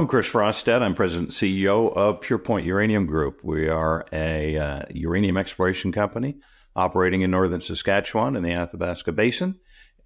I'm 0.00 0.06
Chris 0.06 0.30
Frostad. 0.30 0.80
I'm 0.80 0.94
President 0.94 1.28
and 1.28 1.36
CEO 1.36 1.94
of 1.94 2.22
PurePoint 2.22 2.64
Uranium 2.64 3.04
Group. 3.04 3.44
We 3.44 3.68
are 3.68 4.06
a 4.10 4.56
uh, 4.56 4.82
uranium 4.94 5.36
exploration 5.36 5.92
company 5.92 6.38
operating 6.74 7.20
in 7.20 7.30
northern 7.30 7.60
Saskatchewan 7.60 8.34
in 8.34 8.42
the 8.42 8.52
Athabasca 8.52 9.12
Basin. 9.12 9.56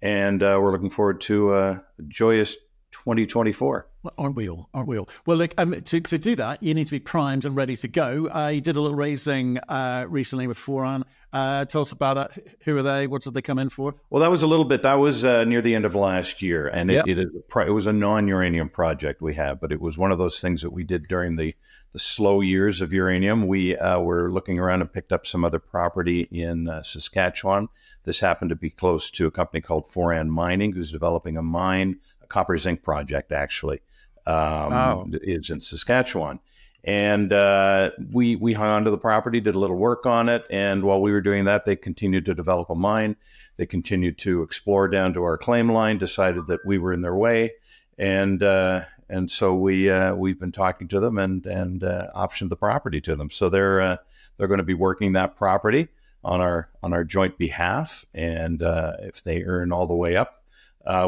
And 0.01 0.43
uh, 0.43 0.59
we're 0.61 0.73
looking 0.73 0.89
forward 0.89 1.21
to 1.21 1.55
a 1.55 1.83
joyous 2.09 2.57
2024. 2.91 3.87
Well, 4.05 4.13
aren't 4.19 4.35
we 4.35 4.47
all? 4.47 4.69
Aren't 4.71 4.87
we 4.87 4.99
all? 4.99 5.09
Well, 5.25 5.37
look, 5.37 5.55
um, 5.57 5.81
to, 5.81 5.99
to 5.99 6.19
do 6.19 6.35
that, 6.35 6.61
you 6.61 6.75
need 6.75 6.85
to 6.85 6.91
be 6.91 6.99
primed 6.99 7.43
and 7.43 7.55
ready 7.55 7.75
to 7.77 7.87
go. 7.87 8.29
Uh, 8.29 8.49
you 8.49 8.61
did 8.61 8.75
a 8.75 8.81
little 8.81 8.95
raising 8.95 9.57
uh, 9.57 10.05
recently 10.07 10.45
with 10.45 10.59
Foran. 10.59 11.01
Uh, 11.33 11.65
tell 11.65 11.81
us 11.81 11.91
about 11.91 12.17
it. 12.17 12.57
Who 12.65 12.77
are 12.77 12.83
they? 12.83 13.07
What 13.07 13.23
did 13.23 13.33
they 13.33 13.41
come 13.41 13.57
in 13.57 13.69
for? 13.69 13.95
Well, 14.11 14.21
that 14.21 14.29
was 14.29 14.43
a 14.43 14.47
little 14.47 14.63
bit. 14.63 14.83
That 14.83 14.99
was 14.99 15.25
uh, 15.25 15.43
near 15.45 15.59
the 15.59 15.73
end 15.73 15.85
of 15.85 15.95
last 15.95 16.43
year, 16.43 16.67
and 16.67 16.91
it, 16.91 16.93
yep. 16.93 17.07
it, 17.07 17.17
it, 17.17 17.71
was 17.71 17.87
a 17.87 17.93
non-uranium 17.93 18.69
project 18.69 19.23
we 19.23 19.33
have, 19.33 19.59
but 19.59 19.71
it 19.71 19.81
was 19.81 19.97
one 19.97 20.11
of 20.11 20.19
those 20.19 20.39
things 20.39 20.61
that 20.61 20.69
we 20.69 20.83
did 20.83 21.07
during 21.07 21.35
the 21.35 21.55
the 21.91 21.99
slow 21.99 22.41
years 22.41 22.81
of 22.81 22.93
uranium. 22.93 23.47
We 23.47 23.75
uh, 23.75 23.99
were 24.01 24.31
looking 24.31 24.59
around 24.59 24.81
and 24.81 24.93
picked 24.93 25.11
up 25.11 25.25
some 25.25 25.43
other 25.43 25.59
property 25.59 26.27
in 26.29 26.69
uh, 26.69 26.83
Saskatchewan. 26.83 27.69
This 28.03 28.19
happened 28.19 28.49
to 28.49 28.55
be 28.55 28.69
close 28.69 29.09
to 29.11 29.25
a 29.25 29.31
company 29.31 29.61
called 29.61 29.87
Foran 29.87 30.27
Mining, 30.27 30.73
who's 30.73 30.91
developing 30.91 31.37
a 31.37 31.41
mine, 31.41 31.99
a 32.21 32.27
copper 32.27 32.57
zinc 32.57 32.83
project, 32.83 33.31
actually. 33.31 33.81
Um, 34.27 34.73
oh. 34.73 35.07
Is 35.21 35.49
in 35.49 35.61
Saskatchewan. 35.61 36.39
And 36.83 37.33
uh, 37.33 37.89
we 38.11 38.35
we 38.35 38.53
hung 38.53 38.69
onto 38.69 38.91
the 38.91 38.97
property, 38.97 39.39
did 39.39 39.55
a 39.55 39.59
little 39.59 39.75
work 39.75 40.05
on 40.05 40.29
it, 40.29 40.45
and 40.51 40.83
while 40.83 41.01
we 41.01 41.11
were 41.11 41.21
doing 41.21 41.45
that, 41.45 41.65
they 41.65 41.75
continued 41.75 42.25
to 42.25 42.35
develop 42.35 42.69
a 42.69 42.75
mine. 42.75 43.15
They 43.57 43.65
continued 43.65 44.19
to 44.19 44.43
explore 44.43 44.87
down 44.87 45.13
to 45.15 45.23
our 45.23 45.35
claim 45.35 45.71
line. 45.71 45.97
Decided 45.97 46.45
that 46.45 46.59
we 46.63 46.77
were 46.77 46.93
in 46.93 47.01
their 47.01 47.15
way, 47.15 47.53
and 47.97 48.43
uh, 48.43 48.85
and 49.09 49.31
so 49.31 49.55
we 49.55 49.89
uh, 49.89 50.13
we've 50.13 50.39
been 50.39 50.51
talking 50.51 50.87
to 50.89 50.99
them 50.99 51.17
and 51.17 51.45
and 51.47 51.83
uh, 51.83 52.07
optioned 52.15 52.49
the 52.49 52.55
property 52.55 53.01
to 53.01 53.15
them. 53.15 53.31
So 53.31 53.49
they're 53.49 53.81
uh, 53.81 53.97
they're 54.37 54.47
going 54.47 54.59
to 54.59 54.63
be 54.63 54.75
working 54.75 55.13
that 55.13 55.35
property 55.35 55.87
on 56.23 56.41
our 56.41 56.69
on 56.83 56.93
our 56.93 57.03
joint 57.03 57.37
behalf, 57.37 58.05
and 58.13 58.61
uh, 58.61 58.93
if 58.99 59.23
they 59.23 59.43
earn 59.43 59.71
all 59.71 59.87
the 59.87 59.95
way 59.95 60.15
up, 60.15 60.43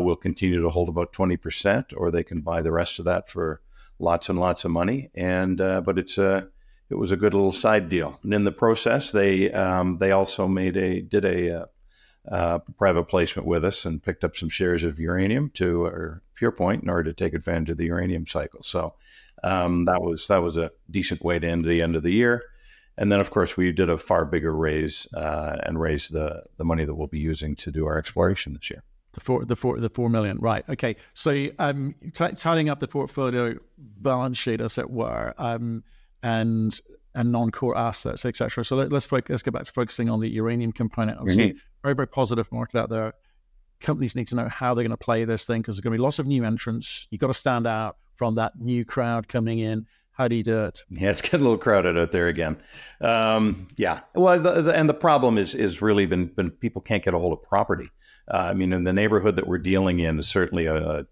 we'll 0.02 0.16
continue 0.16 0.62
to 0.62 0.70
hold 0.70 0.90
about 0.90 1.14
twenty 1.14 1.38
percent, 1.38 1.94
or 1.96 2.12
they 2.12 2.24
can 2.24 2.42
buy 2.42 2.62
the 2.62 2.72
rest 2.72 3.00
of 3.00 3.06
that 3.06 3.30
for 3.30 3.62
lots 4.00 4.30
and 4.30 4.40
lots 4.40 4.66
of 4.66 4.72
money. 4.72 5.10
And 5.16 5.62
uh, 5.62 5.82
but 5.82 5.98
it's 5.98 6.18
a 6.18 6.48
it 6.90 6.96
was 6.96 7.12
a 7.12 7.18
good 7.18 7.34
little 7.34 7.52
side 7.52 7.90
deal. 7.90 8.20
And 8.24 8.34
in 8.34 8.44
the 8.44 8.52
process, 8.52 9.12
they 9.12 9.52
um, 9.52 9.98
they 9.98 10.12
also 10.12 10.48
made 10.48 10.78
a 10.78 11.02
did 11.02 11.26
a 11.26 11.62
uh, 11.62 11.66
uh, 12.32 12.60
private 12.78 13.06
placement 13.06 13.48
with 13.48 13.64
us 13.64 13.86
and 13.86 14.04
picked 14.04 14.24
up 14.24 14.36
some 14.36 14.50
shares 14.50 14.84
of 14.84 15.00
uranium 15.00 15.50
to 15.56 15.84
or 15.84 16.22
PurePoint 16.40 16.84
in 16.84 16.90
order 16.90 17.12
to 17.12 17.14
take 17.14 17.34
advantage 17.34 17.70
of 17.70 17.78
the 17.78 17.86
uranium 17.86 18.28
cycle. 18.28 18.62
So 18.62 18.96
um, 19.44 19.86
that 19.86 20.02
was 20.02 20.28
that 20.28 20.42
was 20.42 20.58
a 20.58 20.72
decent 20.90 21.24
way 21.24 21.40
to 21.40 21.48
end 21.48 21.66
the 21.66 21.82
end 21.82 21.96
of 21.96 22.04
the 22.04 22.14
year. 22.14 22.44
And 23.00 23.12
then, 23.12 23.20
of 23.20 23.30
course, 23.30 23.56
we 23.56 23.72
did 23.72 23.92
a 23.92 23.98
far 23.98 24.26
bigger 24.26 24.56
raise 24.56 25.08
uh, 25.14 25.58
and 25.64 25.80
raised 25.80 26.12
the 26.14 26.44
the 26.58 26.66
money 26.66 26.86
that 26.86 26.96
we'll 26.96 27.08
be 27.08 27.20
using 27.20 27.56
to 27.58 27.72
do 27.72 27.86
our 27.86 27.98
exploration 27.98 28.54
this 28.54 28.70
year. 28.72 28.84
The 29.18 29.22
four, 29.22 29.46
the 29.46 29.56
four, 29.56 29.80
the 29.80 29.90
four 29.90 30.10
million, 30.12 30.38
right? 30.38 30.64
Okay, 30.70 30.96
so 31.16 31.48
um, 31.58 31.96
t- 32.14 32.32
tidying 32.36 32.70
up 32.70 32.80
the 32.80 32.88
portfolio 32.88 33.58
balance 33.76 34.38
sheet, 34.38 34.62
as 34.62 34.78
it 34.78 34.92
were, 34.92 35.34
um, 35.40 35.84
and 36.22 36.80
and 37.16 37.32
non-core 37.32 37.76
assets, 37.76 38.26
etc. 38.26 38.64
So 38.64 38.76
let, 38.76 38.94
us 38.94 39.08
focus, 39.08 39.32
let's 39.32 39.42
get 39.42 39.56
back 39.56 39.66
to 39.66 39.72
focusing 39.72 40.08
on 40.08 40.20
the 40.20 40.30
uranium 40.30 40.72
component. 40.72 41.18
Obviously, 41.18 41.50
mm-hmm. 41.50 41.58
very 41.82 41.96
very 41.96 42.08
positive 42.08 42.52
market 42.52 42.78
out 42.78 42.92
there. 42.92 43.14
Companies 43.80 44.16
need 44.16 44.28
to 44.28 44.36
know 44.36 44.48
how 44.50 44.76
they're 44.76 44.84
going 44.84 44.92
to 44.92 44.98
play 44.98 45.26
this 45.26 45.48
thing 45.48 45.62
because 45.62 45.78
there's 45.78 45.82
going 45.82 45.94
to 45.94 45.98
be 45.98 46.04
lots 46.04 46.20
of 46.20 46.28
new 46.28 46.46
entrants. 46.46 47.08
You've 47.10 47.20
got 47.22 47.28
to 47.28 47.34
stand 47.34 47.66
out 47.66 47.98
from 48.18 48.36
that 48.36 48.60
new 48.60 48.86
crowd 48.86 49.28
coming 49.28 49.58
in. 49.58 49.88
How 50.18 50.28
do 50.28 50.36
you 50.36 50.42
do 50.42 50.64
it? 50.64 50.84
Yeah, 50.90 51.12
it's 51.12 51.22
getting 51.22 51.42
a 51.42 51.44
little 51.44 51.60
crowded 51.60 52.00
out 52.00 52.12
there 52.12 52.26
again. 52.26 52.58
Um, 53.02 53.68
yeah, 53.78 54.02
well, 54.16 54.40
the, 54.42 54.64
the, 54.64 54.76
and 54.76 54.90
the 54.90 54.96
problem 54.96 55.38
is 55.38 55.54
is 55.54 55.80
really 55.80 56.08
been 56.08 56.26
been 56.26 56.50
people 56.50 56.82
can't 56.82 57.04
get 57.04 57.14
a 57.14 57.20
hold 57.20 57.34
of 57.34 57.44
property. 57.44 57.92
Uh, 58.28 58.48
I 58.50 58.54
mean, 58.56 58.74
in 58.74 58.84
the 58.84 58.94
neighborhood 58.94 59.36
that 59.36 59.46
we're 59.46 59.60
dealing 59.60 60.00
in 60.00 60.18
is 60.18 60.28
certainly 60.28 60.66
a, 60.66 61.06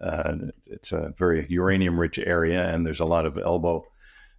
uh, 0.00 0.34
it's 0.66 0.92
a 0.92 1.12
very 1.18 1.44
uranium 1.48 1.98
rich 1.98 2.20
area, 2.20 2.72
and 2.72 2.86
there's 2.86 3.00
a 3.00 3.04
lot 3.04 3.26
of 3.26 3.36
elbow, 3.36 3.84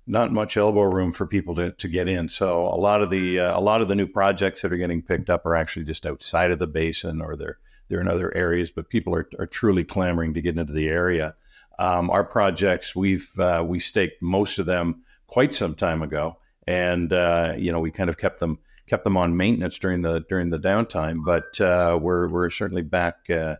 not 0.07 0.31
much 0.31 0.55
elbow 0.55 0.83
room 0.83 1.11
for 1.11 1.27
people 1.27 1.55
to, 1.55 1.71
to 1.71 1.89
get 1.89 2.07
in. 2.07 2.29
So 2.29 2.67
a 2.67 2.79
lot 2.79 3.01
of 3.01 3.09
the 3.09 3.41
uh, 3.41 3.59
a 3.59 3.61
lot 3.61 3.81
of 3.81 3.89
the 3.89 3.95
new 3.95 4.07
projects 4.07 4.61
that 4.61 4.71
are 4.71 4.77
getting 4.77 5.01
picked 5.01 5.29
up 5.29 5.45
are 5.45 5.55
actually 5.55 5.83
just 5.83 6.05
outside 6.05 6.51
of 6.51 6.59
the 6.59 6.67
basin, 6.67 7.21
or 7.21 7.35
they're 7.35 7.57
they're 7.89 7.99
in 7.99 8.07
other 8.07 8.33
areas. 8.33 8.71
But 8.71 8.87
people 8.87 9.13
are, 9.13 9.27
are 9.37 9.47
truly 9.47 9.83
clamoring 9.83 10.33
to 10.33 10.41
get 10.41 10.57
into 10.57 10.71
the 10.71 10.87
area. 10.87 11.35
Um, 11.79 12.09
our 12.09 12.23
projects, 12.23 12.95
we've 12.95 13.31
uh, 13.39 13.63
we 13.65 13.79
staked 13.79 14.21
most 14.21 14.59
of 14.59 14.65
them 14.65 15.03
quite 15.27 15.55
some 15.55 15.75
time 15.75 16.01
ago, 16.01 16.37
and 16.67 17.11
uh, 17.11 17.53
you 17.57 17.71
know 17.71 17.79
we 17.79 17.91
kind 17.91 18.09
of 18.09 18.17
kept 18.17 18.39
them 18.39 18.59
kept 18.87 19.03
them 19.03 19.17
on 19.17 19.35
maintenance 19.35 19.79
during 19.79 20.01
the 20.01 20.23
during 20.29 20.49
the 20.49 20.59
downtime. 20.59 21.23
But 21.25 21.59
uh, 21.59 21.97
we're 22.01 22.27
we're 22.29 22.49
certainly 22.49 22.83
back 22.83 23.29
uh, 23.29 23.55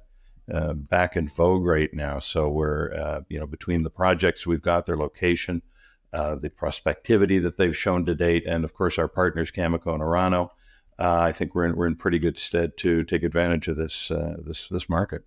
uh, 0.54 0.74
back 0.74 1.16
in 1.16 1.28
vogue 1.28 1.66
right 1.66 1.94
now. 1.94 2.20
So 2.20 2.50
we're 2.50 2.94
uh, 2.94 3.22
you 3.30 3.40
know 3.40 3.48
between 3.48 3.84
the 3.84 3.90
projects 3.90 4.46
we've 4.46 4.62
got, 4.62 4.86
their 4.86 4.98
location, 4.98 5.64
the 6.12 6.52
prospectivity 6.56 7.42
that 7.42 7.58
they've 7.58 7.76
shown 7.76 8.06
to 8.06 8.16
date, 8.16 8.46
and 8.46 8.64
of 8.64 8.74
course 8.74 9.00
our 9.00 9.08
partners 9.08 9.52
Cameco 9.52 9.94
and 9.94 10.04
Orano. 10.04 10.50
I 11.00 11.32
think 11.32 11.56
we're 11.56 11.66
in, 11.66 11.76
we're 11.76 11.88
in 11.88 11.96
pretty 11.96 12.20
good 12.20 12.38
stead 12.38 12.78
to 12.78 13.04
take 13.04 13.24
advantage 13.24 13.68
of 13.68 13.78
this 13.78 14.10
this 14.10 14.68
this 14.68 14.88
market. 14.88 15.24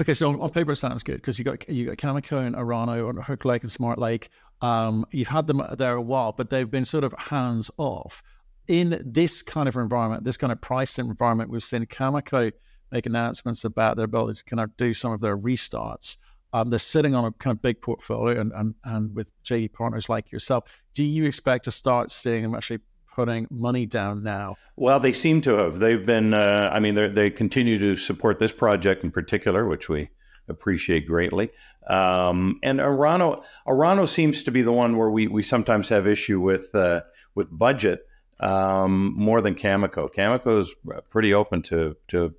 Okay, 0.00 0.14
so 0.14 0.28
on, 0.28 0.40
on 0.40 0.50
paper 0.50 0.72
it 0.72 0.76
sounds 0.76 1.02
good 1.02 1.16
because 1.16 1.38
you 1.38 1.44
got 1.44 1.68
you 1.68 1.86
got 1.86 1.96
Cameco 1.96 2.46
and 2.46 2.56
Orano 2.56 3.10
and 3.10 3.22
Hook 3.22 3.44
Lake 3.44 3.62
and 3.62 3.70
Smart 3.70 3.98
Lake. 3.98 4.30
Um, 4.60 5.04
you've 5.10 5.28
had 5.28 5.46
them 5.46 5.62
there 5.76 5.94
a 5.94 6.02
while, 6.02 6.32
but 6.32 6.50
they've 6.50 6.70
been 6.70 6.84
sort 6.84 7.04
of 7.04 7.12
hands 7.18 7.70
off 7.78 8.22
in 8.68 9.02
this 9.04 9.42
kind 9.42 9.68
of 9.68 9.76
environment, 9.76 10.24
this 10.24 10.36
kind 10.36 10.52
of 10.52 10.60
pricing 10.60 11.06
environment, 11.06 11.50
we've 11.50 11.62
seen 11.62 11.84
Cameco 11.86 12.52
make 12.90 13.06
announcements 13.06 13.64
about 13.64 13.96
their 13.96 14.04
ability 14.04 14.38
to 14.38 14.44
kind 14.44 14.60
of 14.60 14.76
do 14.76 14.94
some 14.94 15.12
of 15.12 15.20
their 15.20 15.36
restarts. 15.36 16.16
Um, 16.52 16.70
they're 16.70 16.78
sitting 16.78 17.14
on 17.14 17.24
a 17.24 17.32
kind 17.32 17.56
of 17.56 17.62
big 17.62 17.80
portfolio 17.80 18.38
and, 18.38 18.52
and, 18.54 18.74
and 18.84 19.14
with 19.14 19.32
JV 19.42 19.72
partners 19.72 20.08
like 20.08 20.30
yourself. 20.30 20.64
Do 20.94 21.02
you 21.02 21.24
expect 21.24 21.64
to 21.64 21.70
start 21.70 22.12
seeing 22.12 22.42
them 22.42 22.54
actually 22.54 22.80
putting 23.14 23.46
money 23.50 23.86
down 23.86 24.22
now? 24.22 24.56
Well, 24.76 25.00
they 25.00 25.12
seem 25.12 25.40
to 25.42 25.54
have. 25.56 25.78
They've 25.78 26.04
been, 26.04 26.34
uh, 26.34 26.70
I 26.72 26.80
mean, 26.80 26.94
they 27.14 27.30
continue 27.30 27.78
to 27.78 27.96
support 27.96 28.38
this 28.38 28.52
project 28.52 29.04
in 29.04 29.10
particular, 29.10 29.66
which 29.66 29.88
we 29.88 30.10
appreciate 30.48 31.06
greatly. 31.06 31.50
Um, 31.86 32.58
and 32.62 32.78
Orano, 32.78 33.42
Orano 33.66 34.08
seems 34.08 34.42
to 34.44 34.50
be 34.50 34.62
the 34.62 34.72
one 34.72 34.96
where 34.96 35.10
we, 35.10 35.26
we 35.26 35.42
sometimes 35.42 35.88
have 35.88 36.06
issue 36.06 36.40
with, 36.40 36.74
uh, 36.74 37.02
with 37.34 37.48
budget 37.50 38.06
um, 38.42 39.14
more 39.16 39.40
than 39.40 39.54
Cameco. 39.54 40.12
Cameco 40.12 40.58
is 40.58 40.74
pretty 41.10 41.32
open 41.32 41.62
to 41.62 41.96
to 42.08 42.34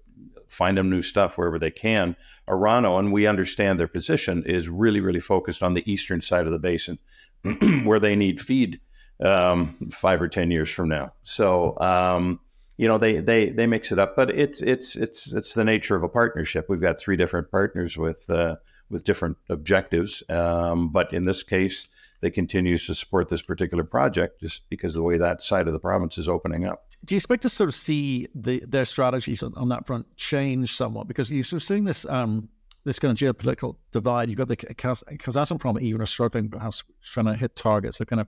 find 0.47 0.77
them 0.77 0.89
new 0.89 1.01
stuff 1.01 1.37
wherever 1.37 1.57
they 1.57 1.71
can. 1.71 2.15
Orano, 2.47 2.99
and 2.99 3.11
we 3.11 3.25
understand 3.25 3.79
their 3.79 3.87
position, 3.87 4.43
is 4.45 4.67
really 4.67 4.99
really 4.99 5.21
focused 5.21 5.63
on 5.63 5.73
the 5.73 5.91
eastern 5.91 6.21
side 6.21 6.45
of 6.45 6.51
the 6.51 6.59
basin, 6.59 6.99
where 7.85 7.99
they 7.99 8.15
need 8.15 8.41
feed 8.41 8.79
um, 9.23 9.89
five 9.91 10.21
or 10.21 10.27
ten 10.27 10.51
years 10.51 10.69
from 10.69 10.89
now. 10.89 11.13
So. 11.23 11.79
Um, 11.79 12.39
you 12.77 12.87
know 12.87 12.97
they, 12.97 13.19
they 13.19 13.49
they 13.49 13.67
mix 13.67 13.91
it 13.91 13.99
up, 13.99 14.15
but 14.15 14.31
it's 14.31 14.61
it's 14.63 14.95
it's 14.95 15.33
it's 15.33 15.53
the 15.53 15.63
nature 15.63 15.95
of 15.95 16.01
a 16.01 16.09
partnership. 16.09 16.65
We've 16.69 16.81
got 16.81 16.99
three 16.99 17.15
different 17.15 17.51
partners 17.51 17.97
with 17.97 18.27
uh, 18.31 18.55
with 18.89 19.03
different 19.03 19.37
objectives, 19.49 20.23
um, 20.29 20.89
but 20.89 21.13
in 21.13 21.25
this 21.25 21.43
case, 21.43 21.87
they 22.21 22.31
continue 22.31 22.77
to 22.77 22.95
support 22.95 23.27
this 23.29 23.41
particular 23.41 23.83
project 23.83 24.39
just 24.39 24.69
because 24.69 24.95
of 24.95 25.03
the 25.03 25.07
way 25.07 25.17
that 25.17 25.41
side 25.41 25.67
of 25.67 25.73
the 25.73 25.79
province 25.79 26.17
is 26.17 26.29
opening 26.29 26.65
up. 26.65 26.85
Do 27.05 27.15
you 27.15 27.17
expect 27.17 27.41
to 27.41 27.49
sort 27.49 27.67
of 27.67 27.75
see 27.75 28.27
the, 28.33 28.63
their 28.65 28.85
strategies 28.85 29.43
on, 29.43 29.53
on 29.55 29.67
that 29.69 29.85
front 29.85 30.15
change 30.15 30.73
somewhat? 30.73 31.07
Because 31.07 31.29
you're 31.29 31.43
sort 31.43 31.61
of 31.61 31.67
seeing 31.67 31.83
this 31.83 32.05
um, 32.05 32.49
this 32.85 32.97
kind 32.97 33.11
of 33.11 33.17
geopolitical 33.17 33.75
divide. 33.91 34.29
You've 34.29 34.37
got 34.37 34.47
the 34.47 34.55
Kazatomprom 34.55 35.81
even 35.81 36.01
are 36.01 36.05
struggling, 36.05 36.49
perhaps 36.49 36.83
trying 37.03 37.25
to 37.25 37.35
hit 37.35 37.55
targets. 37.55 37.97
They're 37.97 38.05
kind 38.05 38.21
of 38.21 38.27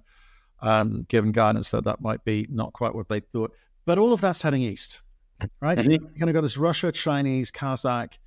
um, 0.62 1.06
given 1.10 1.32
guidance 1.32 1.72
that 1.72 1.84
that 1.84 2.02
might 2.02 2.24
be 2.24 2.48
not 2.50 2.74
quite 2.74 2.96
what 2.96 3.10
they 3.10 3.20
thought. 3.20 3.54
But 3.86 4.00
all 4.00 4.14
of 4.14 4.22
that's 4.22 4.42
heading 4.42 4.62
east, 4.62 5.02
right? 5.62 5.78
Mm-hmm. 5.78 5.92
You're 5.92 6.00
going 6.00 6.28
to 6.28 6.34
go 6.34 6.42
this 6.42 6.58
Russia, 6.58 6.92
Chinese, 6.92 7.52
Kazakh 7.52 8.18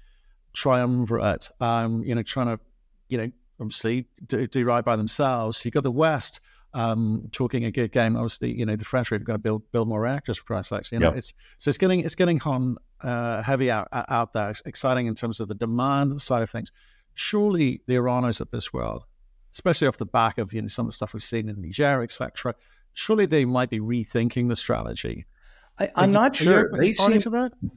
triumvirate, 0.53 1.51
um, 1.61 2.03
you 2.05 2.15
know, 2.15 2.23
trying 2.23 2.47
to, 2.47 2.61
you 3.09 3.19
know, 3.19 3.31
obviously 3.61 4.07
do, 4.27 4.47
do 4.47 4.65
right 4.65 4.85
by 4.85 4.97
themselves. 4.97 5.65
You've 5.65 5.75
got 5.75 5.83
the 5.83 5.91
West 5.91 6.41
um, 6.75 7.29
talking 7.33 7.65
a 7.65 7.71
good 7.71 7.93
game. 7.93 8.17
Obviously, 8.17 8.53
you 8.53 8.67
know 8.67 8.77
the 8.77 8.85
French 8.85 9.11
are 9.13 9.19
going 9.19 9.39
to 9.39 9.43
build 9.43 9.71
build 9.73 9.89
more 9.89 10.01
reactors 10.01 10.39
for 10.39 10.45
Christ's 10.45 10.71
sake. 10.71 10.93
You 10.93 10.99
know, 10.99 11.09
yep. 11.09 11.17
it's 11.17 11.35
so 11.59 11.69
it's 11.71 11.79
getting 11.79 12.01
it's 12.01 12.15
getting 12.15 12.41
on 12.43 12.77
uh, 13.01 13.43
heavy 13.43 13.71
out 13.71 13.89
out 13.93 14.33
there. 14.33 14.51
It's 14.51 14.63
exciting 14.65 15.07
in 15.07 15.15
terms 15.15 15.41
of 15.41 15.49
the 15.49 15.55
demand 15.55 16.21
side 16.21 16.43
of 16.43 16.51
things. 16.51 16.73
Surely 17.15 17.81
the 17.87 17.95
Oranos 17.95 18.41
of 18.41 18.51
this 18.51 18.73
world, 18.73 19.05
especially 19.59 19.89
off 19.89 19.97
the 19.99 20.07
back 20.07 20.39
of 20.39 20.53
you 20.53 20.63
know 20.63 20.69
some 20.69 20.87
of 20.87 20.93
the 20.93 20.97
stuff 20.97 21.15
we've 21.15 21.23
seen 21.23 21.49
in 21.49 21.61
Niger, 21.61 22.03
etc. 22.03 22.55
Surely 22.95 23.27
they 23.27 23.45
might 23.45 23.71
be 23.71 23.81
rethinking 23.81 24.49
the 24.49 24.57
strategy 24.57 25.27
I, 25.79 26.05
am 26.05 26.13
not 26.13 26.35
sure. 26.35 26.71
They 26.77 26.93
seem, 26.93 27.21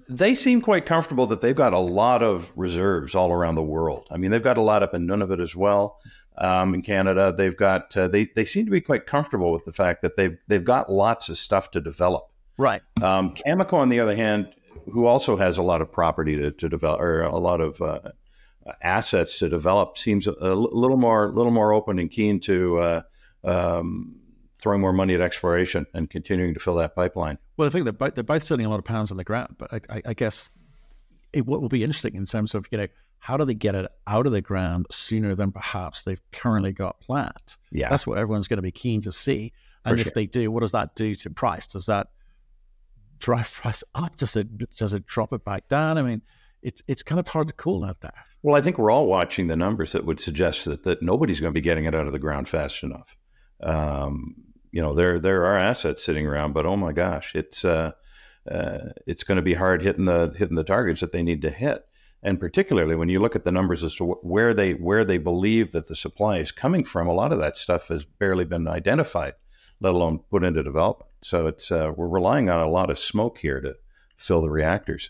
they 0.10 0.36
seem 0.36 0.62
quite 0.62 0.86
comfortable 0.86 1.28
that 1.28 1.42
they've 1.42 1.56
got 1.56 1.74
a 1.74 1.80
lot 1.80 2.24
of 2.24 2.52
reserves 2.56 3.14
all 3.14 3.32
around 3.32 3.56
the 3.56 3.64
world. 3.64 4.08
I 4.10 4.18
mean, 4.18 4.32
they've 4.32 4.42
got 4.42 4.58
a 4.58 4.62
lot 4.62 4.82
up 4.82 4.94
in 4.94 5.06
Nunavut 5.06 5.42
as 5.42 5.56
well. 5.56 6.00
um, 6.38 6.74
in 6.74 6.82
Canada. 6.82 7.34
They've 7.36 7.56
got 7.56 7.96
uh, 7.96 8.08
they 8.08 8.26
they 8.36 8.46
seem 8.46 8.66
to 8.66 8.72
be 8.72 8.82
quite 8.82 9.06
comfortable 9.06 9.52
with 9.52 9.66
the 9.66 9.74
fact 9.74 10.02
that 10.02 10.16
they've 10.16 10.38
they've 10.48 10.64
got 10.64 10.92
lots 10.92 11.30
of 11.30 11.38
stuff 11.38 11.72
to 11.72 11.82
develop. 11.82 12.30
Right. 12.58 12.82
Um, 13.02 13.34
Cameco, 13.34 13.74
on 13.74 13.90
the 13.90 14.00
other 14.00 14.16
hand, 14.16 14.50
who 14.92 15.06
also 15.06 15.36
has 15.38 15.58
a 15.58 15.64
lot 15.64 15.82
of 15.82 15.92
property 15.92 16.36
to, 16.38 16.52
to 16.52 16.70
develop 16.70 17.02
or 17.02 17.22
a 17.22 17.38
lot 17.38 17.62
of 17.62 17.82
uh, 17.82 18.00
assets 18.82 19.40
to 19.40 19.50
develop, 19.50 19.98
seems 19.98 20.28
a, 20.28 20.34
a 20.40 20.56
little 20.56 20.98
more 20.98 21.32
little 21.32 21.52
more 21.52 21.74
open 21.74 22.00
and 22.00 22.10
keen 22.10 22.40
to. 22.42 22.78
Uh, 22.78 23.02
um, 23.44 24.22
throwing 24.62 24.80
more 24.80 24.94
money 24.94 25.16
at 25.16 25.22
exploration 25.22 25.88
and 25.96 26.10
continuing 26.12 26.54
to 26.54 26.60
fill 26.60 26.76
that 26.76 26.96
pipeline. 26.96 27.40
Well, 27.58 27.68
I 27.68 27.72
think 27.72 27.84
they're 27.84 27.94
both, 27.94 28.14
they're 28.14 28.24
both 28.24 28.44
sitting 28.44 28.64
a 28.66 28.70
lot 28.70 28.78
of 28.78 28.86
pounds 28.86 29.10
on 29.10 29.18
the 29.18 29.24
ground, 29.24 29.56
but 29.58 29.74
I, 29.74 29.82
I, 29.90 30.02
I 30.06 30.14
guess 30.14 30.52
it, 31.34 31.48
what 31.48 31.62
will 31.62 31.70
be 31.70 31.84
interesting 31.84 32.16
in 32.16 32.26
terms 32.26 32.54
of 32.54 32.68
you 32.72 32.78
know 32.78 32.88
how 33.20 33.38
do 33.38 33.46
they 33.46 33.54
get 33.54 33.76
it 33.76 33.88
out 34.08 34.26
of 34.26 34.32
the 34.32 34.42
ground 34.42 34.88
sooner 34.90 35.36
than 35.36 35.52
perhaps 35.52 36.04
they've 36.04 36.22
currently 36.32 36.74
got 36.74 37.00
planned? 37.00 37.58
Yeah, 37.72 37.90
that's 37.90 38.06
what 38.06 38.18
everyone's 38.18 38.48
going 38.48 38.58
to 38.58 38.64
be 38.64 38.72
keen 38.72 39.02
to 39.02 39.12
see. 39.12 39.54
And 39.84 40.00
if 40.00 40.14
they 40.14 40.28
do, 40.28 40.52
what 40.52 40.60
does 40.60 40.74
that 40.74 40.96
do 40.96 41.16
to 41.16 41.30
price? 41.32 41.66
Does 41.66 41.88
that 41.88 42.08
drive 43.18 43.52
price 43.62 43.84
up? 43.96 44.16
Does 44.18 44.36
it 44.36 44.76
does 44.76 44.94
it 44.94 45.06
drop 45.06 45.34
it 45.34 45.44
back 45.44 45.68
down? 45.68 45.98
I 45.98 46.02
mean, 46.02 46.22
it's 46.62 46.82
it's 46.88 47.04
kind 47.04 47.20
of 47.20 47.28
hard 47.28 47.48
to 47.48 47.54
call 47.54 47.86
out 47.86 48.02
there. 48.02 48.14
Well, 48.44 48.56
I 48.56 48.62
think 48.62 48.78
we're 48.78 48.92
all 48.92 49.06
watching 49.06 49.48
the 49.48 49.56
numbers 49.56 49.92
that 49.92 50.06
would 50.06 50.20
suggest 50.20 50.66
that 50.66 50.84
that 50.84 51.02
nobody's 51.02 51.40
going 51.40 51.54
to 51.54 51.58
be 51.58 51.62
getting 51.62 51.86
it 51.86 51.96
out 51.96 52.08
of 52.08 52.14
the 52.14 52.20
ground 52.20 52.48
fast 52.48 52.84
enough. 52.84 53.16
Um, 53.62 54.36
you 54.72 54.82
know, 54.82 54.94
there 54.94 55.20
there 55.20 55.46
are 55.46 55.58
assets 55.58 56.04
sitting 56.04 56.26
around, 56.26 56.54
but 56.54 56.66
oh 56.66 56.78
my 56.78 56.92
gosh, 56.92 57.36
it's 57.36 57.64
uh, 57.66 57.92
uh, 58.50 58.78
it's 59.06 59.24
going 59.24 59.36
to 59.36 59.42
be 59.42 59.54
hard 59.54 59.82
hitting 59.82 60.06
the 60.06 60.34
hitting 60.38 60.56
the 60.56 60.64
targets 60.64 61.02
that 61.02 61.12
they 61.12 61.24
need 61.24 61.42
to 61.44 61.52
hit. 61.52 61.86
And 62.24 62.40
particularly 62.40 62.96
when 62.96 63.10
you 63.10 63.20
look 63.20 63.36
at 63.36 63.44
the 63.44 63.52
numbers 63.52 63.84
as 63.84 63.96
to 63.96 64.06
where 64.06 64.54
they 64.54 64.74
where 64.74 65.04
they 65.04 65.18
believe 65.18 65.72
that 65.72 65.88
the 65.88 65.96
supply 65.96 66.38
is 66.38 66.52
coming 66.52 66.84
from, 66.84 67.08
a 67.08 67.14
lot 67.14 67.32
of 67.32 67.40
that 67.40 67.58
stuff 67.58 67.88
has 67.88 68.06
barely 68.06 68.46
been 68.46 68.68
identified, 68.68 69.34
let 69.80 69.94
alone 69.94 70.20
put 70.30 70.44
into 70.44 70.64
development. 70.64 71.10
So 71.24 71.48
it's 71.48 71.72
uh, 71.72 71.92
we're 71.96 72.08
relying 72.08 72.50
on 72.50 72.60
a 72.60 72.70
lot 72.70 72.90
of 72.90 73.00
smoke 73.00 73.40
here 73.40 73.60
to 73.62 73.76
fill 74.22 74.42
the 74.42 74.50
reactors. 74.50 75.10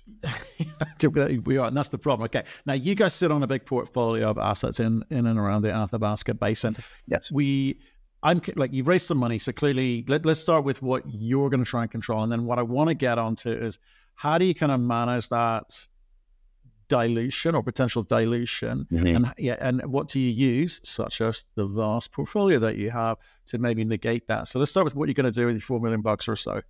we 1.46 1.58
are, 1.58 1.68
and 1.68 1.78
that's 1.78 1.90
the 1.90 1.98
problem. 1.98 2.26
Okay, 2.26 2.44
now 2.66 2.74
you 2.74 2.96
guys 2.96 3.14
sit 3.14 3.32
on 3.32 3.44
a 3.44 3.48
big 3.48 3.66
portfolio 3.66 4.30
of 4.30 4.38
assets 4.38 4.80
in 4.80 5.04
in 5.10 5.26
and 5.26 5.38
around 5.38 5.64
the 5.64 5.74
Athabasca 5.74 6.34
Basin. 6.36 6.76
Yes, 7.08 7.32
we 7.32 7.80
I'm 8.24 8.42
like 8.56 8.72
you've 8.72 8.88
raised 8.88 9.08
some 9.08 9.18
money, 9.18 9.40
so 9.40 9.52
clearly 9.52 10.06
let, 10.08 10.26
us 10.26 10.40
start 10.40 10.64
with 10.64 10.82
what 10.82 11.04
you're 11.08 11.50
going 11.50 11.64
to 11.64 11.70
try 11.70 11.82
and 11.82 11.92
control, 11.92 12.24
and 12.24 12.32
then 12.32 12.46
what 12.46 12.60
I 12.60 12.64
want 12.64 12.90
to 12.90 12.94
get 12.96 13.18
onto 13.18 13.52
is 13.52 13.80
how 14.16 14.38
do 14.38 14.46
you 14.46 14.54
kind 14.54 14.72
of 14.72 14.80
manage 14.80 15.30
that 15.30 15.88
dilution 16.88 17.56
or 17.56 17.64
potential 17.64 18.04
dilution, 18.04 18.86
mm-hmm. 18.92 19.08
and 19.08 19.34
yeah, 19.38 19.56
and 19.60 19.82
what 19.92 20.08
do 20.08 20.20
you 20.20 20.30
use, 20.30 20.80
such 20.84 21.22
as 21.22 21.46
the 21.56 21.66
vast 21.66 22.12
portfolio 22.12 22.60
that 22.60 22.76
you 22.78 22.92
have, 22.92 23.18
to 23.48 23.58
maybe 23.58 23.84
negate 23.84 24.28
that. 24.28 24.48
So 24.48 24.60
let's 24.60 24.72
start 24.72 24.86
with 24.86 24.96
what 24.96 25.08
you're 25.08 25.16
going 25.16 25.32
to 25.32 25.38
do 25.40 25.48
with 25.48 25.56
your 25.56 25.62
four 25.62 25.80
million 25.80 26.02
bucks 26.02 26.28
or 26.28 26.36
so. 26.36 26.62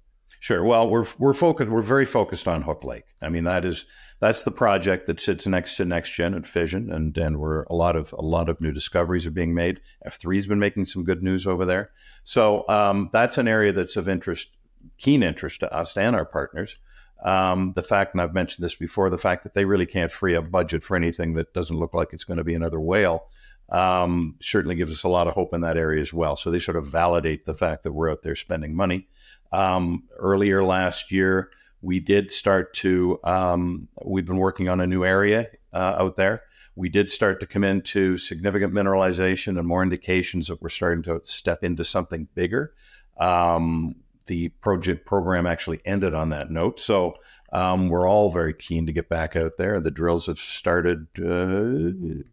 Sure. 0.42 0.64
Well, 0.64 0.90
we're 0.90 1.06
we're 1.20 1.34
focused. 1.34 1.70
We're 1.70 1.84
very 1.84 2.04
focused 2.04 2.48
on 2.48 2.64
Hook 2.64 2.84
Lake. 2.84 3.06
I 3.22 3.30
mean, 3.30 3.44
that 3.44 3.64
is 3.64 3.86
that's 4.20 4.42
the 4.42 4.50
project 4.50 5.06
that 5.06 5.20
sits 5.20 5.46
next 5.46 5.76
to 5.76 5.86
NexGen 5.86 6.36
and 6.36 6.48
Fission, 6.48 6.92
and 6.92 7.16
and 7.16 7.38
we're 7.38 7.62
a 7.66 7.76
lot 7.76 7.96
of 7.96 8.12
a 8.14 8.24
lot 8.24 8.50
of 8.50 8.60
new 8.60 8.72
discoveries 8.72 9.28
are 9.28 9.32
being 9.32 9.54
made. 9.54 9.82
F 10.04 10.20
three's 10.20 10.48
been 10.48 10.58
making 10.58 10.86
some 10.86 11.04
good 11.04 11.22
news 11.22 11.46
over 11.46 11.64
there. 11.64 11.92
So 12.24 12.68
um, 12.70 13.12
that's 13.14 13.38
an 13.38 13.48
area 13.48 13.72
that's 13.72 13.98
of 13.98 14.10
interest, 14.10 14.50
keen 14.98 15.22
interest 15.22 15.60
to 15.60 15.72
us 15.72 15.96
and 15.96 16.16
our 16.16 16.26
partners. 16.26 16.76
Um, 17.24 17.74
the 17.76 17.84
fact, 17.84 18.16
and 18.16 18.22
I've 18.22 18.34
mentioned 18.34 18.66
this 18.66 18.74
before, 18.74 19.12
the 19.12 19.20
fact 19.20 19.44
that 19.44 19.54
they 19.54 19.66
really 19.66 19.86
can't 19.86 20.12
free 20.12 20.36
up 20.36 20.50
budget 20.50 20.84
for 20.84 20.98
anything 20.98 21.34
that 21.34 21.54
doesn't 21.54 21.78
look 21.78 21.94
like 21.94 22.14
it's 22.14 22.24
going 22.24 22.38
to 22.38 22.44
be 22.44 22.56
another 22.56 22.80
whale. 22.80 23.28
Um, 23.70 24.38
certainly 24.42 24.76
gives 24.76 24.92
us 24.92 25.04
a 25.04 25.08
lot 25.08 25.28
of 25.28 25.36
hope 25.36 25.54
in 25.54 25.62
that 25.62 25.78
area 25.78 26.02
as 26.02 26.12
well. 26.12 26.36
So 26.36 26.50
they 26.50 26.58
sort 26.58 26.78
of 26.78 26.88
validate 26.88 27.46
the 27.46 27.54
fact 27.54 27.84
that 27.84 27.94
we're 27.94 28.10
out 28.10 28.24
there 28.24 28.36
spending 28.36 28.76
money. 28.76 29.08
Um, 29.52 30.04
earlier 30.18 30.64
last 30.64 31.12
year, 31.12 31.52
we 31.82 32.00
did 32.00 32.32
start 32.32 32.74
to, 32.76 33.20
um, 33.24 33.88
we've 34.06 34.26
been 34.26 34.38
working 34.38 34.70
on 34.70 34.80
a 34.80 34.88
new 34.88 35.04
area 35.04 35.48
uh, 35.74 35.96
out 36.00 36.16
there. 36.16 36.44
We 36.76 36.90
did 36.90 37.10
start 37.10 37.40
to 37.42 37.48
come 37.48 37.64
into 37.64 38.18
significant 38.18 38.74
mineralization 38.74 39.58
and 39.58 39.68
more 39.68 39.84
indications 39.84 40.48
that 40.48 40.62
we're 40.62 40.70
starting 40.70 41.04
to 41.04 41.22
step 41.24 41.64
into 41.64 41.84
something 41.84 42.28
bigger. 42.34 42.74
Um, 43.18 43.96
the 44.28 44.50
project 44.50 45.06
program 45.06 45.46
actually 45.46 45.82
ended 45.86 46.14
on 46.14 46.30
that 46.30 46.50
note. 46.50 46.80
So 46.80 47.16
um, 47.52 47.90
we're 47.90 48.08
all 48.08 48.32
very 48.32 48.54
keen 48.54 48.86
to 48.86 48.94
get 48.94 49.10
back 49.10 49.36
out 49.36 49.58
there. 49.58 49.82
The 49.82 49.92
drills 49.92 50.28
have 50.28 50.40
started 50.40 51.08
uh, 51.18 52.24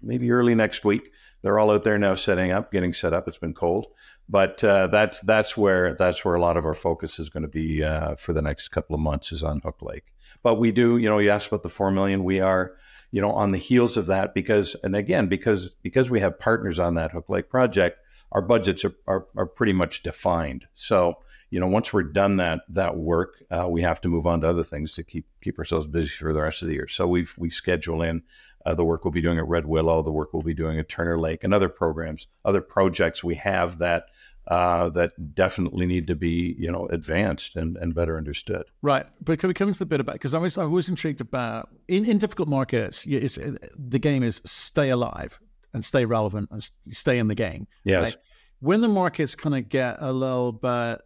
maybe 0.00 0.30
early 0.30 0.54
next 0.54 0.84
week. 0.84 1.10
They're 1.42 1.58
all 1.58 1.72
out 1.72 1.82
there 1.82 1.98
now 1.98 2.14
setting 2.14 2.52
up, 2.52 2.70
getting 2.70 2.92
set 2.92 3.12
up. 3.12 3.26
It's 3.26 3.38
been 3.38 3.54
cold 3.54 3.86
but 4.32 4.64
uh, 4.64 4.86
that's 4.86 5.20
that's 5.20 5.58
where 5.58 5.92
that's 5.94 6.24
where 6.24 6.34
a 6.34 6.40
lot 6.40 6.56
of 6.56 6.64
our 6.64 6.72
focus 6.72 7.18
is 7.18 7.28
going 7.28 7.42
to 7.42 7.50
be 7.50 7.84
uh, 7.84 8.14
for 8.14 8.32
the 8.32 8.40
next 8.40 8.70
couple 8.70 8.94
of 8.94 9.00
months 9.00 9.30
is 9.30 9.42
on 9.42 9.60
Hook 9.60 9.82
Lake. 9.82 10.14
But 10.42 10.54
we 10.54 10.72
do, 10.72 10.96
you 10.96 11.06
know, 11.06 11.18
you 11.18 11.28
asked 11.28 11.48
about 11.48 11.62
the 11.62 11.68
four 11.68 11.90
million. 11.90 12.24
We 12.24 12.40
are, 12.40 12.72
you 13.10 13.20
know, 13.20 13.30
on 13.32 13.52
the 13.52 13.58
heels 13.58 13.98
of 13.98 14.06
that 14.06 14.32
because, 14.32 14.74
and 14.82 14.96
again, 14.96 15.28
because 15.28 15.68
because 15.82 16.08
we 16.08 16.20
have 16.20 16.40
partners 16.40 16.80
on 16.80 16.94
that 16.94 17.12
Hook 17.12 17.28
Lake 17.28 17.50
project, 17.50 17.98
our 18.32 18.40
budgets 18.40 18.86
are 18.86 18.94
are, 19.06 19.26
are 19.36 19.46
pretty 19.46 19.74
much 19.74 20.02
defined. 20.02 20.64
So 20.72 21.18
you 21.52 21.60
know, 21.60 21.66
once 21.66 21.92
we're 21.92 22.04
done 22.04 22.36
that 22.36 22.60
that 22.70 22.96
work, 22.96 23.44
uh, 23.50 23.68
we 23.68 23.82
have 23.82 24.00
to 24.00 24.08
move 24.08 24.26
on 24.26 24.40
to 24.40 24.48
other 24.48 24.64
things 24.64 24.94
to 24.94 25.02
keep 25.02 25.26
keep 25.42 25.58
ourselves 25.58 25.86
busy 25.86 26.08
for 26.08 26.32
the 26.32 26.40
rest 26.40 26.62
of 26.62 26.68
the 26.68 26.74
year. 26.74 26.88
So 26.88 27.06
we've 27.06 27.34
we 27.36 27.50
schedule 27.50 28.00
in 28.00 28.22
uh, 28.64 28.74
the 28.74 28.84
work 28.84 29.04
we'll 29.04 29.12
be 29.12 29.20
doing 29.20 29.38
at 29.38 29.46
Red 29.46 29.64
Willow, 29.64 30.02
the 30.02 30.12
work 30.12 30.32
we'll 30.32 30.42
be 30.42 30.54
doing 30.54 30.78
at 30.78 30.88
Turner 30.88 31.18
Lake, 31.18 31.44
and 31.44 31.52
other 31.52 31.68
programs, 31.68 32.26
other 32.44 32.60
projects 32.60 33.22
we 33.22 33.34
have 33.36 33.78
that 33.78 34.06
uh, 34.48 34.88
that 34.90 35.34
definitely 35.34 35.86
need 35.86 36.06
to 36.08 36.14
be 36.14 36.56
you 36.58 36.70
know 36.70 36.86
advanced 36.86 37.56
and, 37.56 37.76
and 37.76 37.94
better 37.94 38.16
understood. 38.16 38.64
Right, 38.82 39.06
but 39.20 39.38
can 39.38 39.48
we 39.48 39.54
come 39.54 39.68
into 39.68 39.78
the 39.78 39.86
bit 39.86 40.00
about 40.00 40.14
because 40.14 40.34
I 40.34 40.38
was 40.38 40.58
I 40.58 40.64
was 40.64 40.88
intrigued 40.88 41.20
about 41.20 41.68
in, 41.88 42.04
in 42.04 42.18
difficult 42.18 42.48
markets, 42.48 43.04
the 43.04 43.98
game 44.00 44.22
is 44.22 44.40
stay 44.44 44.90
alive 44.90 45.38
and 45.74 45.84
stay 45.84 46.04
relevant 46.04 46.48
and 46.50 46.62
stay 46.88 47.18
in 47.18 47.28
the 47.28 47.34
game. 47.34 47.66
Yes. 47.84 48.02
Right? 48.02 48.16
When 48.60 48.80
the 48.80 48.88
markets 48.88 49.34
kind 49.34 49.56
of 49.56 49.68
get 49.68 49.96
a 50.00 50.12
little 50.12 50.52
bit 50.52 51.00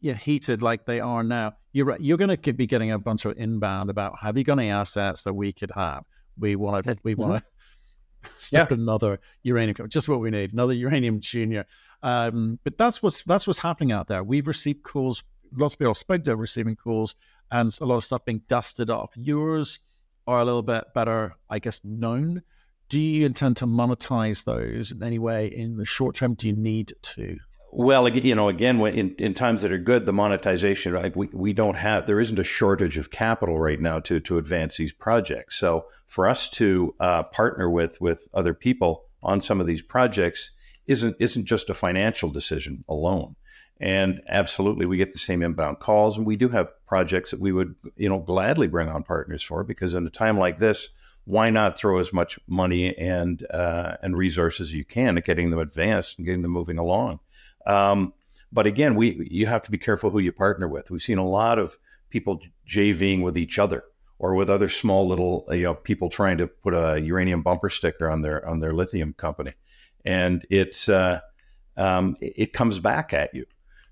yeah, 0.00 0.14
heated 0.14 0.62
like 0.62 0.84
they 0.84 1.00
are 1.00 1.22
now, 1.22 1.54
you're 1.72 1.86
right, 1.86 2.00
you're 2.00 2.18
going 2.18 2.36
to 2.36 2.52
be 2.52 2.66
getting 2.66 2.90
a 2.90 2.98
bunch 2.98 3.24
of 3.24 3.36
inbound 3.38 3.88
about 3.88 4.18
have 4.20 4.36
you 4.36 4.44
got 4.44 4.58
any 4.58 4.68
assets 4.68 5.24
that 5.24 5.32
we 5.32 5.52
could 5.52 5.72
have? 5.74 6.04
We 6.38 6.56
want 6.56 6.86
to 6.86 6.96
we 7.02 7.14
want 7.14 7.42
to 7.42 8.30
start 8.38 8.70
yeah. 8.70 8.76
another 8.76 9.20
uranium, 9.42 9.88
just 9.88 10.08
what 10.08 10.20
we 10.20 10.30
need, 10.30 10.52
another 10.52 10.74
uranium 10.74 11.20
junior. 11.20 11.66
Um, 12.02 12.58
but 12.64 12.76
that's 12.76 13.02
what's 13.02 13.22
that's 13.22 13.46
what's 13.46 13.58
happening 13.58 13.92
out 13.92 14.08
there. 14.08 14.22
We've 14.22 14.46
received 14.46 14.82
calls, 14.82 15.22
lots 15.56 15.74
of 15.74 15.78
people 15.78 15.94
to 15.94 16.36
receiving 16.36 16.76
calls, 16.76 17.16
and 17.50 17.76
a 17.80 17.86
lot 17.86 17.96
of 17.96 18.04
stuff 18.04 18.24
being 18.24 18.42
dusted 18.48 18.90
off. 18.90 19.12
Yours 19.16 19.80
are 20.26 20.40
a 20.40 20.44
little 20.44 20.62
bit 20.62 20.84
better, 20.94 21.34
I 21.48 21.58
guess, 21.58 21.80
known. 21.84 22.42
Do 22.88 22.98
you 22.98 23.26
intend 23.26 23.56
to 23.58 23.66
monetize 23.66 24.44
those 24.44 24.92
in 24.92 25.02
any 25.02 25.18
way 25.18 25.46
in 25.46 25.76
the 25.76 25.84
short 25.84 26.16
term? 26.16 26.34
Do 26.34 26.46
you 26.46 26.54
need 26.54 26.92
to? 27.00 27.38
Well, 27.76 28.08
you 28.08 28.36
know, 28.36 28.48
again, 28.48 28.80
in, 28.80 29.16
in 29.18 29.34
times 29.34 29.62
that 29.62 29.72
are 29.72 29.78
good, 29.78 30.06
the 30.06 30.12
monetization, 30.12 30.92
right? 30.92 31.14
We, 31.16 31.28
we 31.32 31.52
don't 31.52 31.74
have, 31.74 32.06
there 32.06 32.20
isn't 32.20 32.38
a 32.38 32.44
shortage 32.44 32.96
of 32.96 33.10
capital 33.10 33.56
right 33.56 33.80
now 33.80 33.98
to, 33.98 34.20
to 34.20 34.38
advance 34.38 34.76
these 34.76 34.92
projects. 34.92 35.56
So 35.56 35.86
for 36.06 36.28
us 36.28 36.48
to 36.50 36.94
uh, 37.00 37.24
partner 37.24 37.68
with, 37.68 38.00
with 38.00 38.28
other 38.32 38.54
people 38.54 39.06
on 39.24 39.40
some 39.40 39.60
of 39.60 39.66
these 39.66 39.82
projects 39.82 40.52
isn't, 40.86 41.16
isn't 41.18 41.46
just 41.46 41.68
a 41.68 41.74
financial 41.74 42.30
decision 42.30 42.84
alone. 42.88 43.34
And 43.80 44.22
absolutely, 44.28 44.86
we 44.86 44.96
get 44.96 45.12
the 45.12 45.18
same 45.18 45.42
inbound 45.42 45.80
calls, 45.80 46.16
and 46.16 46.24
we 46.24 46.36
do 46.36 46.50
have 46.50 46.68
projects 46.86 47.32
that 47.32 47.40
we 47.40 47.50
would, 47.50 47.74
you 47.96 48.08
know, 48.08 48.20
gladly 48.20 48.68
bring 48.68 48.88
on 48.88 49.02
partners 49.02 49.42
for 49.42 49.64
because 49.64 49.96
in 49.96 50.06
a 50.06 50.10
time 50.10 50.38
like 50.38 50.60
this, 50.60 50.90
why 51.24 51.50
not 51.50 51.76
throw 51.76 51.98
as 51.98 52.12
much 52.12 52.38
money 52.46 52.96
and 52.96 53.44
uh, 53.50 53.96
and 54.00 54.16
resources 54.16 54.72
you 54.72 54.84
can 54.84 55.18
at 55.18 55.24
getting 55.24 55.50
them 55.50 55.58
advanced 55.58 56.18
and 56.18 56.26
getting 56.26 56.42
them 56.42 56.52
moving 56.52 56.78
along? 56.78 57.18
Um, 57.66 58.12
but 58.52 58.66
again, 58.66 58.94
we 58.94 59.26
you 59.30 59.46
have 59.46 59.62
to 59.62 59.70
be 59.70 59.78
careful 59.78 60.10
who 60.10 60.20
you 60.20 60.32
partner 60.32 60.68
with. 60.68 60.90
We've 60.90 61.02
seen 61.02 61.18
a 61.18 61.26
lot 61.26 61.58
of 61.58 61.76
people 62.10 62.40
JVing 62.68 63.22
with 63.22 63.36
each 63.36 63.58
other 63.58 63.84
or 64.20 64.36
with 64.36 64.48
other 64.48 64.68
small 64.68 65.08
little 65.08 65.44
you 65.50 65.64
know 65.64 65.74
people 65.74 66.08
trying 66.08 66.38
to 66.38 66.46
put 66.46 66.72
a 66.72 67.00
uranium 67.00 67.42
bumper 67.42 67.68
sticker 67.68 68.08
on 68.08 68.22
their 68.22 68.46
on 68.46 68.60
their 68.60 68.72
lithium 68.72 69.12
company, 69.14 69.52
and 70.04 70.46
it's 70.50 70.88
uh, 70.88 71.20
um, 71.76 72.16
it 72.20 72.52
comes 72.52 72.78
back 72.78 73.12
at 73.12 73.34
you. 73.34 73.44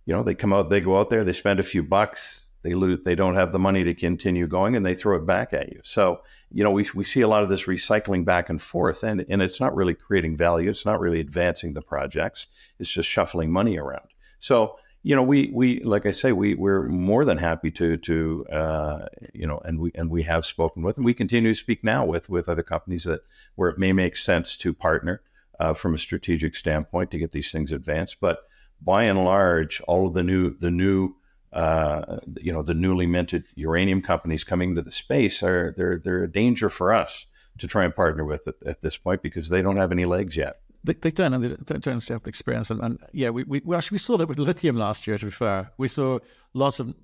You 0.06 0.14
know, 0.14 0.22
they 0.22 0.34
come 0.34 0.52
out, 0.52 0.70
they 0.70 0.80
go 0.80 0.98
out 0.98 1.10
there, 1.10 1.24
they 1.24 1.32
spend 1.32 1.58
a 1.60 1.64
few 1.64 1.82
bucks, 1.82 2.51
they 2.62 2.74
lose, 2.74 3.00
they 3.04 3.14
don't 3.14 3.34
have 3.34 3.52
the 3.52 3.58
money 3.58 3.84
to 3.84 3.94
continue 3.94 4.46
going, 4.46 4.76
and 4.76 4.86
they 4.86 4.94
throw 4.94 5.16
it 5.16 5.26
back 5.26 5.52
at 5.52 5.72
you. 5.72 5.80
So, 5.82 6.22
you 6.50 6.62
know, 6.62 6.70
we, 6.70 6.86
we 6.94 7.04
see 7.04 7.20
a 7.20 7.28
lot 7.28 7.42
of 7.42 7.48
this 7.48 7.64
recycling 7.64 8.24
back 8.24 8.48
and 8.48 8.60
forth, 8.60 9.02
and 9.02 9.24
and 9.28 9.42
it's 9.42 9.60
not 9.60 9.74
really 9.74 9.94
creating 9.94 10.36
value. 10.36 10.70
It's 10.70 10.86
not 10.86 11.00
really 11.00 11.20
advancing 11.20 11.74
the 11.74 11.82
projects. 11.82 12.46
It's 12.78 12.90
just 12.90 13.08
shuffling 13.08 13.50
money 13.50 13.78
around. 13.78 14.08
So, 14.38 14.76
you 15.02 15.16
know, 15.16 15.22
we 15.22 15.50
we 15.52 15.80
like 15.80 16.06
I 16.06 16.12
say, 16.12 16.32
we 16.32 16.54
we're 16.54 16.88
more 16.88 17.24
than 17.24 17.38
happy 17.38 17.70
to 17.72 17.96
to 17.96 18.46
uh, 18.46 19.06
you 19.34 19.46
know, 19.46 19.60
and 19.64 19.80
we 19.80 19.90
and 19.94 20.10
we 20.10 20.22
have 20.22 20.44
spoken 20.44 20.82
with, 20.82 20.96
and 20.96 21.04
we 21.04 21.14
continue 21.14 21.50
to 21.52 21.58
speak 21.58 21.82
now 21.82 22.04
with 22.04 22.28
with 22.28 22.48
other 22.48 22.62
companies 22.62 23.04
that 23.04 23.22
where 23.56 23.68
it 23.68 23.78
may 23.78 23.92
make 23.92 24.16
sense 24.16 24.56
to 24.58 24.72
partner 24.72 25.22
uh, 25.58 25.74
from 25.74 25.94
a 25.94 25.98
strategic 25.98 26.54
standpoint 26.54 27.10
to 27.10 27.18
get 27.18 27.32
these 27.32 27.50
things 27.50 27.72
advanced. 27.72 28.18
But 28.20 28.38
by 28.80 29.04
and 29.04 29.24
large, 29.24 29.80
all 29.82 30.06
of 30.06 30.14
the 30.14 30.22
new 30.22 30.56
the 30.56 30.70
new 30.70 31.16
uh, 31.52 32.18
you 32.40 32.52
know 32.52 32.62
the 32.62 32.74
newly 32.74 33.06
minted 33.06 33.46
uranium 33.54 34.00
companies 34.00 34.44
coming 34.44 34.74
to 34.74 34.82
the 34.82 34.90
space 34.90 35.42
are 35.42 35.74
they're 35.76 35.98
they're 35.98 36.24
a 36.24 36.30
danger 36.30 36.68
for 36.68 36.92
us 36.92 37.26
to 37.58 37.66
try 37.66 37.84
and 37.84 37.94
partner 37.94 38.24
with 38.24 38.48
at, 38.48 38.54
at 38.66 38.80
this 38.80 38.96
point 38.96 39.22
because 39.22 39.48
they 39.48 39.62
don't 39.62 39.76
have 39.76 39.92
any 39.92 40.04
legs 40.04 40.36
yet. 40.36 40.56
They, 40.84 40.94
they 40.94 41.10
don't, 41.10 41.34
and 41.34 41.44
they 41.44 41.48
don't, 41.48 41.82
don't 41.82 42.08
have 42.08 42.22
the 42.22 42.28
experience. 42.28 42.70
And, 42.70 42.80
and 42.80 42.98
yeah, 43.12 43.30
we, 43.30 43.44
we 43.44 43.60
well, 43.64 43.78
actually 43.78 43.96
we 43.96 44.00
saw 44.00 44.16
that 44.16 44.28
with 44.28 44.38
lithium 44.38 44.76
last 44.76 45.06
year. 45.06 45.18
To 45.18 45.26
be 45.26 45.30
fair, 45.30 45.70
we 45.78 45.88
saw 45.88 46.18
lots 46.54 46.80
of 46.80 46.94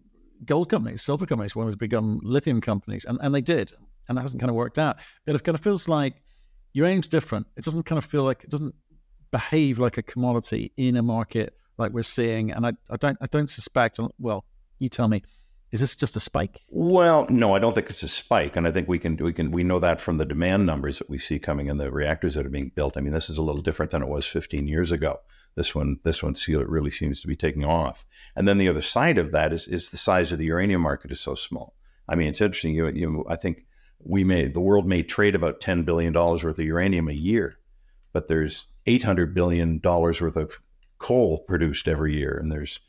gold 0.44 0.68
companies, 0.68 1.02
silver 1.02 1.26
companies 1.26 1.54
wanted 1.54 1.72
to 1.72 1.76
become 1.76 2.20
lithium 2.22 2.60
companies, 2.60 3.04
and, 3.04 3.18
and 3.22 3.34
they 3.34 3.40
did, 3.40 3.72
and 4.08 4.16
that 4.16 4.22
hasn't 4.22 4.40
kind 4.40 4.50
of 4.50 4.56
worked 4.56 4.78
out. 4.78 4.98
But 5.26 5.34
it 5.34 5.44
kind 5.44 5.54
of 5.54 5.60
feels 5.60 5.88
like 5.88 6.14
uranium's 6.72 7.08
different. 7.08 7.46
It 7.56 7.64
doesn't 7.64 7.84
kind 7.84 7.98
of 7.98 8.04
feel 8.04 8.24
like 8.24 8.44
it 8.44 8.50
doesn't 8.50 8.74
behave 9.30 9.78
like 9.78 9.98
a 9.98 10.02
commodity 10.02 10.72
in 10.76 10.96
a 10.96 11.02
market 11.02 11.54
like 11.78 11.92
we're 11.92 12.02
seeing. 12.02 12.50
And 12.50 12.66
I, 12.66 12.72
I 12.90 12.96
don't 12.96 13.18
I 13.20 13.26
don't 13.26 13.50
suspect. 13.50 13.98
Well, 14.18 14.44
you 14.78 14.88
tell 14.88 15.08
me. 15.08 15.22
Is 15.70 15.80
this 15.80 15.94
just 15.96 16.16
a 16.16 16.20
spike? 16.20 16.62
Well, 16.70 17.26
no, 17.28 17.54
I 17.54 17.58
don't 17.58 17.74
think 17.74 17.90
it's 17.90 18.02
a 18.02 18.08
spike, 18.08 18.56
and 18.56 18.66
I 18.66 18.72
think 18.72 18.88
we 18.88 18.98
can 18.98 19.16
we 19.16 19.34
can 19.34 19.50
we 19.50 19.62
know 19.62 19.78
that 19.80 20.00
from 20.00 20.16
the 20.16 20.24
demand 20.24 20.64
numbers 20.64 20.98
that 20.98 21.10
we 21.10 21.18
see 21.18 21.38
coming 21.38 21.66
in 21.66 21.76
the 21.76 21.90
reactors 21.90 22.34
that 22.34 22.46
are 22.46 22.50
being 22.50 22.72
built. 22.74 22.96
I 22.96 23.02
mean, 23.02 23.12
this 23.12 23.28
is 23.28 23.36
a 23.36 23.42
little 23.42 23.60
different 23.60 23.92
than 23.92 24.02
it 24.02 24.08
was 24.08 24.24
15 24.26 24.66
years 24.66 24.90
ago. 24.92 25.20
This 25.56 25.74
one, 25.74 25.98
this 26.04 26.22
one, 26.22 26.34
really 26.46 26.90
seems 26.90 27.20
to 27.20 27.28
be 27.28 27.36
taking 27.36 27.64
off. 27.64 28.06
And 28.34 28.48
then 28.48 28.56
the 28.56 28.68
other 28.68 28.80
side 28.80 29.18
of 29.18 29.32
that 29.32 29.52
is 29.52 29.68
is 29.68 29.90
the 29.90 29.98
size 29.98 30.32
of 30.32 30.38
the 30.38 30.46
uranium 30.46 30.80
market 30.80 31.12
is 31.12 31.20
so 31.20 31.34
small. 31.34 31.74
I 32.08 32.14
mean, 32.14 32.28
it's 32.28 32.40
interesting. 32.40 32.74
You, 32.74 32.88
you 32.88 33.24
I 33.28 33.36
think 33.36 33.66
we 33.98 34.24
may 34.24 34.48
the 34.48 34.60
world 34.60 34.86
may 34.86 35.02
trade 35.02 35.34
about 35.34 35.60
10 35.60 35.82
billion 35.82 36.14
dollars 36.14 36.44
worth 36.44 36.58
of 36.58 36.64
uranium 36.64 37.08
a 37.08 37.12
year, 37.12 37.58
but 38.14 38.28
there's 38.28 38.66
800 38.86 39.34
billion 39.34 39.80
dollars 39.80 40.20
worth 40.22 40.36
of 40.36 40.58
coal 40.98 41.38
produced 41.38 41.88
every 41.88 42.14
year, 42.14 42.38
and 42.40 42.50
there's 42.50 42.80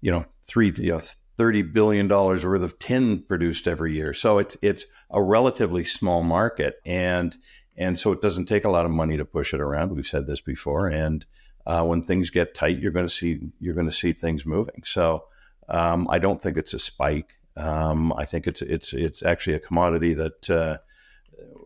you 0.00 0.10
know 0.10 0.24
three 0.44 0.72
you 0.76 0.92
know 0.92 1.00
thirty 1.36 1.62
billion 1.62 2.08
dollars 2.08 2.44
worth 2.44 2.62
of 2.62 2.78
tin 2.78 3.22
produced 3.22 3.68
every 3.68 3.94
year. 3.94 4.12
So 4.12 4.38
it's 4.38 4.56
it's 4.62 4.84
a 5.10 5.22
relatively 5.22 5.84
small 5.84 6.22
market, 6.22 6.80
and 6.84 7.36
and 7.76 7.98
so 7.98 8.12
it 8.12 8.20
doesn't 8.20 8.46
take 8.46 8.64
a 8.64 8.70
lot 8.70 8.84
of 8.84 8.90
money 8.90 9.16
to 9.16 9.24
push 9.24 9.54
it 9.54 9.60
around. 9.60 9.94
We've 9.94 10.06
said 10.06 10.26
this 10.26 10.40
before, 10.40 10.88
and 10.88 11.24
uh, 11.66 11.84
when 11.84 12.02
things 12.02 12.30
get 12.30 12.54
tight, 12.54 12.78
you're 12.78 12.92
going 12.92 13.06
to 13.06 13.12
see 13.12 13.38
you're 13.60 13.74
going 13.74 13.88
to 13.88 13.94
see 13.94 14.12
things 14.12 14.44
moving. 14.44 14.82
So 14.84 15.24
um, 15.68 16.08
I 16.10 16.18
don't 16.18 16.42
think 16.42 16.56
it's 16.56 16.74
a 16.74 16.78
spike. 16.78 17.38
Um, 17.56 18.12
I 18.14 18.24
think 18.24 18.46
it's 18.46 18.62
it's 18.62 18.92
it's 18.92 19.22
actually 19.22 19.54
a 19.54 19.60
commodity 19.60 20.14
that. 20.14 20.50
Uh, 20.50 20.78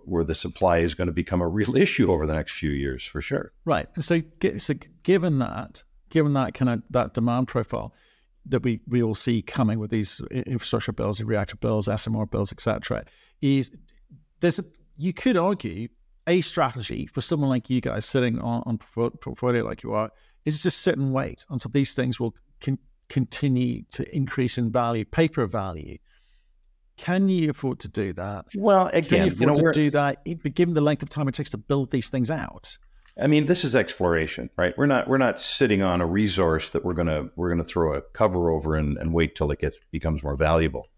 where 0.04 0.24
the 0.24 0.34
supply 0.34 0.78
is 0.78 0.94
going 0.94 1.06
to 1.06 1.12
become 1.12 1.40
a 1.40 1.48
real 1.48 1.76
issue 1.86 2.12
over 2.12 2.26
the 2.26 2.34
next 2.34 2.52
few 2.52 2.70
years, 2.70 3.04
for 3.04 3.20
sure. 3.20 3.52
Right. 3.64 3.88
So, 4.00 4.20
so 4.58 4.74
given 5.02 5.38
that, 5.38 5.82
given 6.12 6.34
that 6.34 6.52
kind 6.52 6.68
of 6.68 6.82
that 6.90 7.14
demand 7.14 7.48
profile, 7.48 7.92
that 8.46 8.62
we, 8.62 8.80
we 8.86 9.02
all 9.02 9.14
see 9.14 9.40
coming 9.42 9.78
with 9.78 9.90
these 9.90 10.20
infrastructure 10.30 10.92
bills, 10.92 11.20
reactor 11.20 11.56
bills, 11.56 11.88
SMR 11.88 12.30
bills, 12.30 12.52
etc. 12.52 13.04
Is 13.40 13.70
there's 14.40 14.58
a, 14.58 14.64
you 14.96 15.12
could 15.12 15.36
argue 15.36 15.88
a 16.26 16.40
strategy 16.42 17.06
for 17.06 17.20
someone 17.20 17.48
like 17.48 17.70
you 17.70 17.80
guys 17.80 18.04
sitting 18.04 18.38
on, 18.38 18.62
on 18.66 18.78
portfolio 18.78 19.64
like 19.64 19.82
you 19.82 19.92
are 19.94 20.10
is 20.44 20.62
just 20.62 20.78
sit 20.78 20.98
and 20.98 21.12
wait 21.12 21.46
until 21.50 21.70
these 21.70 21.94
things 21.94 22.20
will 22.20 22.34
con- 22.60 22.78
continue 23.08 23.82
to 23.92 24.14
increase 24.14 24.58
in 24.58 24.70
value, 24.70 25.04
paper 25.04 25.46
value. 25.46 25.96
Can 26.98 27.28
you 27.28 27.50
afford 27.50 27.80
to 27.80 27.88
do 27.88 28.12
that? 28.12 28.46
Well, 28.54 28.88
again, 28.88 29.04
can 29.04 29.18
you 29.20 29.32
afford 29.32 29.40
you 29.40 29.64
know, 29.64 29.72
to 29.72 29.72
do 29.72 29.90
that, 29.92 30.54
given 30.54 30.74
the 30.74 30.80
length 30.82 31.02
of 31.02 31.08
time 31.08 31.26
it 31.26 31.34
takes 31.34 31.50
to 31.50 31.58
build 31.58 31.90
these 31.90 32.10
things 32.10 32.30
out? 32.30 32.76
I 33.20 33.26
mean, 33.26 33.44
this 33.44 33.64
is 33.64 33.76
exploration, 33.76 34.48
right? 34.56 34.76
We're 34.76 34.86
not 34.86 35.06
we're 35.06 35.18
not 35.18 35.38
sitting 35.38 35.82
on 35.82 36.00
a 36.00 36.06
resource 36.06 36.70
that 36.70 36.84
we're 36.84 36.94
gonna 36.94 37.28
we're 37.36 37.50
gonna 37.50 37.64
throw 37.64 37.94
a 37.94 38.00
cover 38.00 38.50
over 38.50 38.74
and, 38.74 38.96
and 38.96 39.12
wait 39.12 39.34
till 39.34 39.50
it 39.50 39.58
gets 39.58 39.78
becomes 39.90 40.22
more 40.22 40.36
valuable. 40.36 40.88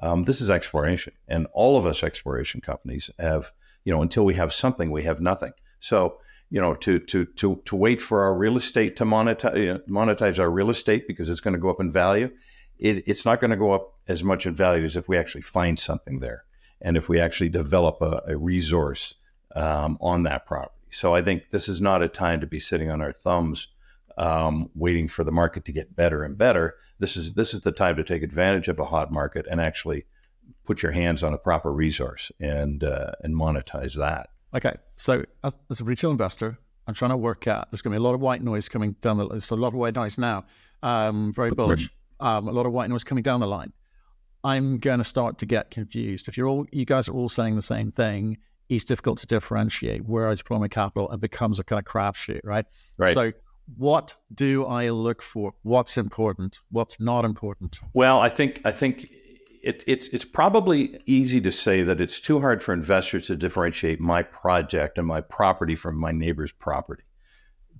Um, 0.00 0.22
this 0.22 0.40
is 0.40 0.50
exploration, 0.50 1.12
and 1.26 1.46
all 1.52 1.76
of 1.76 1.86
us 1.86 2.02
exploration 2.02 2.60
companies 2.60 3.10
have 3.18 3.52
you 3.84 3.92
know 3.92 4.00
until 4.00 4.24
we 4.24 4.34
have 4.34 4.52
something, 4.52 4.90
we 4.90 5.04
have 5.04 5.20
nothing. 5.20 5.52
So 5.80 6.18
you 6.50 6.60
know 6.60 6.72
to 6.74 7.00
to 7.00 7.26
to 7.26 7.60
to 7.66 7.76
wait 7.76 8.00
for 8.00 8.22
our 8.22 8.34
real 8.34 8.56
estate 8.56 8.96
to 8.96 9.04
monetize 9.04 9.86
monetize 9.88 10.38
our 10.38 10.50
real 10.50 10.70
estate 10.70 11.06
because 11.06 11.28
it's 11.28 11.40
going 11.40 11.54
to 11.54 11.60
go 11.60 11.68
up 11.68 11.80
in 11.80 11.92
value. 11.92 12.30
It, 12.78 13.04
it's 13.06 13.24
not 13.26 13.40
going 13.40 13.50
to 13.50 13.56
go 13.56 13.72
up 13.72 13.92
as 14.06 14.24
much 14.24 14.46
in 14.46 14.54
value 14.54 14.84
as 14.84 14.96
if 14.96 15.08
we 15.08 15.18
actually 15.18 15.42
find 15.42 15.78
something 15.78 16.20
there, 16.20 16.44
and 16.80 16.96
if 16.96 17.10
we 17.10 17.20
actually 17.20 17.50
develop 17.50 18.00
a, 18.00 18.22
a 18.26 18.38
resource 18.38 19.14
um, 19.54 19.98
on 20.00 20.22
that 20.22 20.46
property. 20.46 20.77
So 20.90 21.14
I 21.14 21.22
think 21.22 21.50
this 21.50 21.68
is 21.68 21.80
not 21.80 22.02
a 22.02 22.08
time 22.08 22.40
to 22.40 22.46
be 22.46 22.60
sitting 22.60 22.90
on 22.90 23.00
our 23.00 23.12
thumbs 23.12 23.68
um, 24.18 24.68
waiting 24.74 25.08
for 25.08 25.24
the 25.24 25.32
market 25.32 25.64
to 25.66 25.72
get 25.72 25.94
better 25.94 26.24
and 26.24 26.36
better. 26.36 26.74
This 26.98 27.16
is 27.16 27.34
this 27.34 27.54
is 27.54 27.60
the 27.60 27.72
time 27.72 27.96
to 27.96 28.04
take 28.04 28.22
advantage 28.22 28.68
of 28.68 28.78
a 28.80 28.84
hot 28.84 29.12
market 29.12 29.46
and 29.48 29.60
actually 29.60 30.04
put 30.64 30.82
your 30.82 30.92
hands 30.92 31.22
on 31.22 31.32
a 31.32 31.38
proper 31.38 31.72
resource 31.72 32.32
and 32.40 32.82
uh, 32.82 33.12
and 33.22 33.34
monetize 33.34 33.94
that. 33.96 34.30
Okay, 34.54 34.74
so 34.96 35.24
as 35.44 35.80
a 35.80 35.84
retail 35.84 36.10
investor, 36.10 36.58
I'm 36.86 36.94
trying 36.94 37.10
to 37.10 37.16
work 37.16 37.46
out. 37.46 37.70
There's 37.70 37.82
going 37.82 37.92
to 37.92 37.98
be 37.98 38.02
a 38.02 38.04
lot 38.04 38.14
of 38.14 38.20
white 38.20 38.42
noise 38.42 38.68
coming 38.68 38.96
down. 39.02 39.18
The, 39.18 39.28
there's 39.28 39.50
a 39.50 39.56
lot 39.56 39.68
of 39.68 39.74
white 39.74 39.94
noise 39.94 40.18
now. 40.18 40.46
Um, 40.82 41.32
very 41.32 41.50
bullish. 41.50 41.88
Um, 42.18 42.48
a 42.48 42.52
lot 42.52 42.66
of 42.66 42.72
white 42.72 42.90
noise 42.90 43.04
coming 43.04 43.22
down 43.22 43.40
the 43.40 43.46
line. 43.46 43.72
I'm 44.42 44.78
going 44.78 44.98
to 44.98 45.04
start 45.04 45.38
to 45.38 45.46
get 45.46 45.70
confused. 45.70 46.28
If 46.28 46.36
you're 46.36 46.48
all, 46.48 46.66
you 46.72 46.84
guys 46.84 47.08
are 47.08 47.12
all 47.12 47.28
saying 47.28 47.56
the 47.56 47.62
same 47.62 47.90
thing, 47.90 48.38
it's 48.68 48.84
difficult 48.84 49.18
to 49.18 49.26
differentiate 49.26 50.04
where 50.04 50.28
I 50.28 50.34
deploy 50.34 50.58
my 50.58 50.68
capital 50.68 51.10
and 51.10 51.20
becomes 51.20 51.58
a 51.58 51.64
kind 51.64 51.78
of 51.78 51.90
crapshoot, 51.90 52.40
right? 52.44 52.66
Right. 52.98 53.14
So 53.14 53.32
what 53.76 54.16
do 54.34 54.64
I 54.64 54.90
look 54.90 55.22
for? 55.22 55.54
What's 55.62 55.96
important? 55.98 56.60
What's 56.70 57.00
not 57.00 57.24
important? 57.24 57.80
Well, 57.92 58.20
I 58.20 58.28
think 58.28 58.60
I 58.64 58.70
think 58.70 59.08
it, 59.62 59.84
it's 59.86 60.08
it's 60.08 60.24
probably 60.24 61.00
easy 61.06 61.40
to 61.40 61.50
say 61.50 61.82
that 61.82 62.00
it's 62.00 62.20
too 62.20 62.40
hard 62.40 62.62
for 62.62 62.72
investors 62.72 63.26
to 63.26 63.36
differentiate 63.36 64.00
my 64.00 64.22
project 64.22 64.98
and 64.98 65.06
my 65.06 65.20
property 65.20 65.74
from 65.74 65.96
my 65.96 66.12
neighbor's 66.12 66.52
property. 66.52 67.04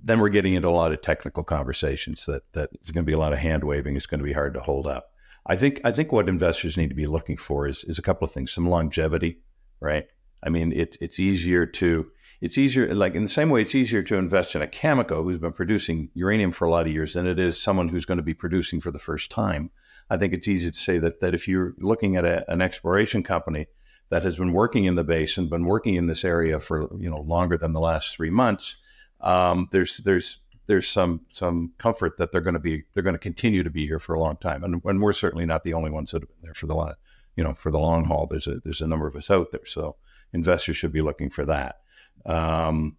Then 0.02 0.20
we're 0.20 0.28
getting 0.28 0.54
into 0.54 0.68
a 0.68 0.70
lot 0.70 0.92
of 0.92 1.00
technical 1.02 1.42
conversations 1.42 2.26
that 2.26 2.42
that 2.52 2.70
is 2.82 2.90
going 2.90 3.04
to 3.04 3.10
be 3.10 3.14
a 3.14 3.18
lot 3.18 3.32
of 3.32 3.38
hand 3.38 3.64
waving. 3.64 3.96
It's 3.96 4.06
going 4.06 4.20
to 4.20 4.24
be 4.24 4.32
hard 4.32 4.54
to 4.54 4.60
hold 4.60 4.86
up. 4.86 5.12
I 5.46 5.56
think 5.56 5.80
I 5.84 5.92
think 5.92 6.12
what 6.12 6.28
investors 6.28 6.76
need 6.76 6.88
to 6.88 6.94
be 6.94 7.06
looking 7.06 7.36
for 7.36 7.66
is 7.66 7.84
is 7.84 7.98
a 7.98 8.02
couple 8.02 8.26
of 8.26 8.32
things: 8.32 8.52
some 8.52 8.68
longevity, 8.68 9.40
right? 9.80 10.06
I 10.42 10.48
mean, 10.48 10.72
it's 10.72 10.96
it's 11.00 11.18
easier 11.18 11.66
to 11.66 12.10
it's 12.40 12.58
easier 12.58 12.94
like 12.94 13.14
in 13.14 13.22
the 13.22 13.28
same 13.28 13.50
way 13.50 13.62
it's 13.62 13.74
easier 13.74 14.02
to 14.02 14.16
invest 14.16 14.54
in 14.54 14.62
a 14.62 14.66
Cameco 14.66 15.24
who's 15.24 15.38
been 15.38 15.52
producing 15.52 16.10
uranium 16.14 16.52
for 16.52 16.66
a 16.66 16.70
lot 16.70 16.86
of 16.86 16.92
years 16.92 17.14
than 17.14 17.26
it 17.26 17.38
is 17.38 17.60
someone 17.60 17.88
who's 17.88 18.04
going 18.04 18.18
to 18.18 18.22
be 18.22 18.34
producing 18.34 18.80
for 18.80 18.90
the 18.90 18.98
first 18.98 19.30
time. 19.30 19.70
I 20.10 20.16
think 20.16 20.32
it's 20.32 20.48
easy 20.48 20.70
to 20.70 20.76
say 20.76 20.98
that 20.98 21.20
that 21.20 21.34
if 21.34 21.48
you're 21.48 21.74
looking 21.78 22.16
at 22.16 22.24
a, 22.24 22.50
an 22.50 22.62
exploration 22.62 23.22
company 23.22 23.66
that 24.10 24.22
has 24.22 24.36
been 24.36 24.52
working 24.52 24.84
in 24.84 24.94
the 24.94 25.04
basin, 25.04 25.48
been 25.48 25.64
working 25.64 25.94
in 25.94 26.06
this 26.06 26.24
area 26.24 26.60
for 26.60 26.88
you 26.98 27.10
know 27.10 27.20
longer 27.22 27.58
than 27.58 27.72
the 27.72 27.80
last 27.80 28.14
three 28.14 28.30
months, 28.30 28.76
um, 29.20 29.68
there's 29.72 29.98
there's 29.98 30.38
there's 30.66 30.86
some 30.86 31.22
some 31.30 31.72
comfort 31.78 32.18
that 32.18 32.30
they're 32.30 32.40
going 32.40 32.54
to 32.54 32.60
be 32.60 32.84
they're 32.92 33.02
going 33.02 33.14
to 33.14 33.18
continue 33.18 33.62
to 33.62 33.70
be 33.70 33.86
here 33.86 33.98
for 33.98 34.14
a 34.14 34.20
long 34.20 34.36
time, 34.36 34.62
and, 34.62 34.80
and 34.84 35.02
we're 35.02 35.12
certainly 35.12 35.46
not 35.46 35.62
the 35.62 35.74
only 35.74 35.90
ones 35.90 36.12
that 36.12 36.22
have 36.22 36.28
been 36.28 36.42
there 36.42 36.54
for 36.54 36.66
the 36.66 36.74
long 36.74 36.94
you 37.36 37.44
know 37.44 37.54
for 37.54 37.70
the 37.70 37.78
long 37.78 38.04
haul. 38.04 38.26
There's 38.30 38.46
a 38.46 38.60
there's 38.64 38.80
a 38.80 38.86
number 38.86 39.06
of 39.06 39.16
us 39.16 39.30
out 39.30 39.50
there, 39.50 39.66
so 39.66 39.96
investors 40.32 40.76
should 40.76 40.92
be 40.92 41.02
looking 41.02 41.30
for 41.30 41.44
that. 41.46 41.80
Um, 42.26 42.96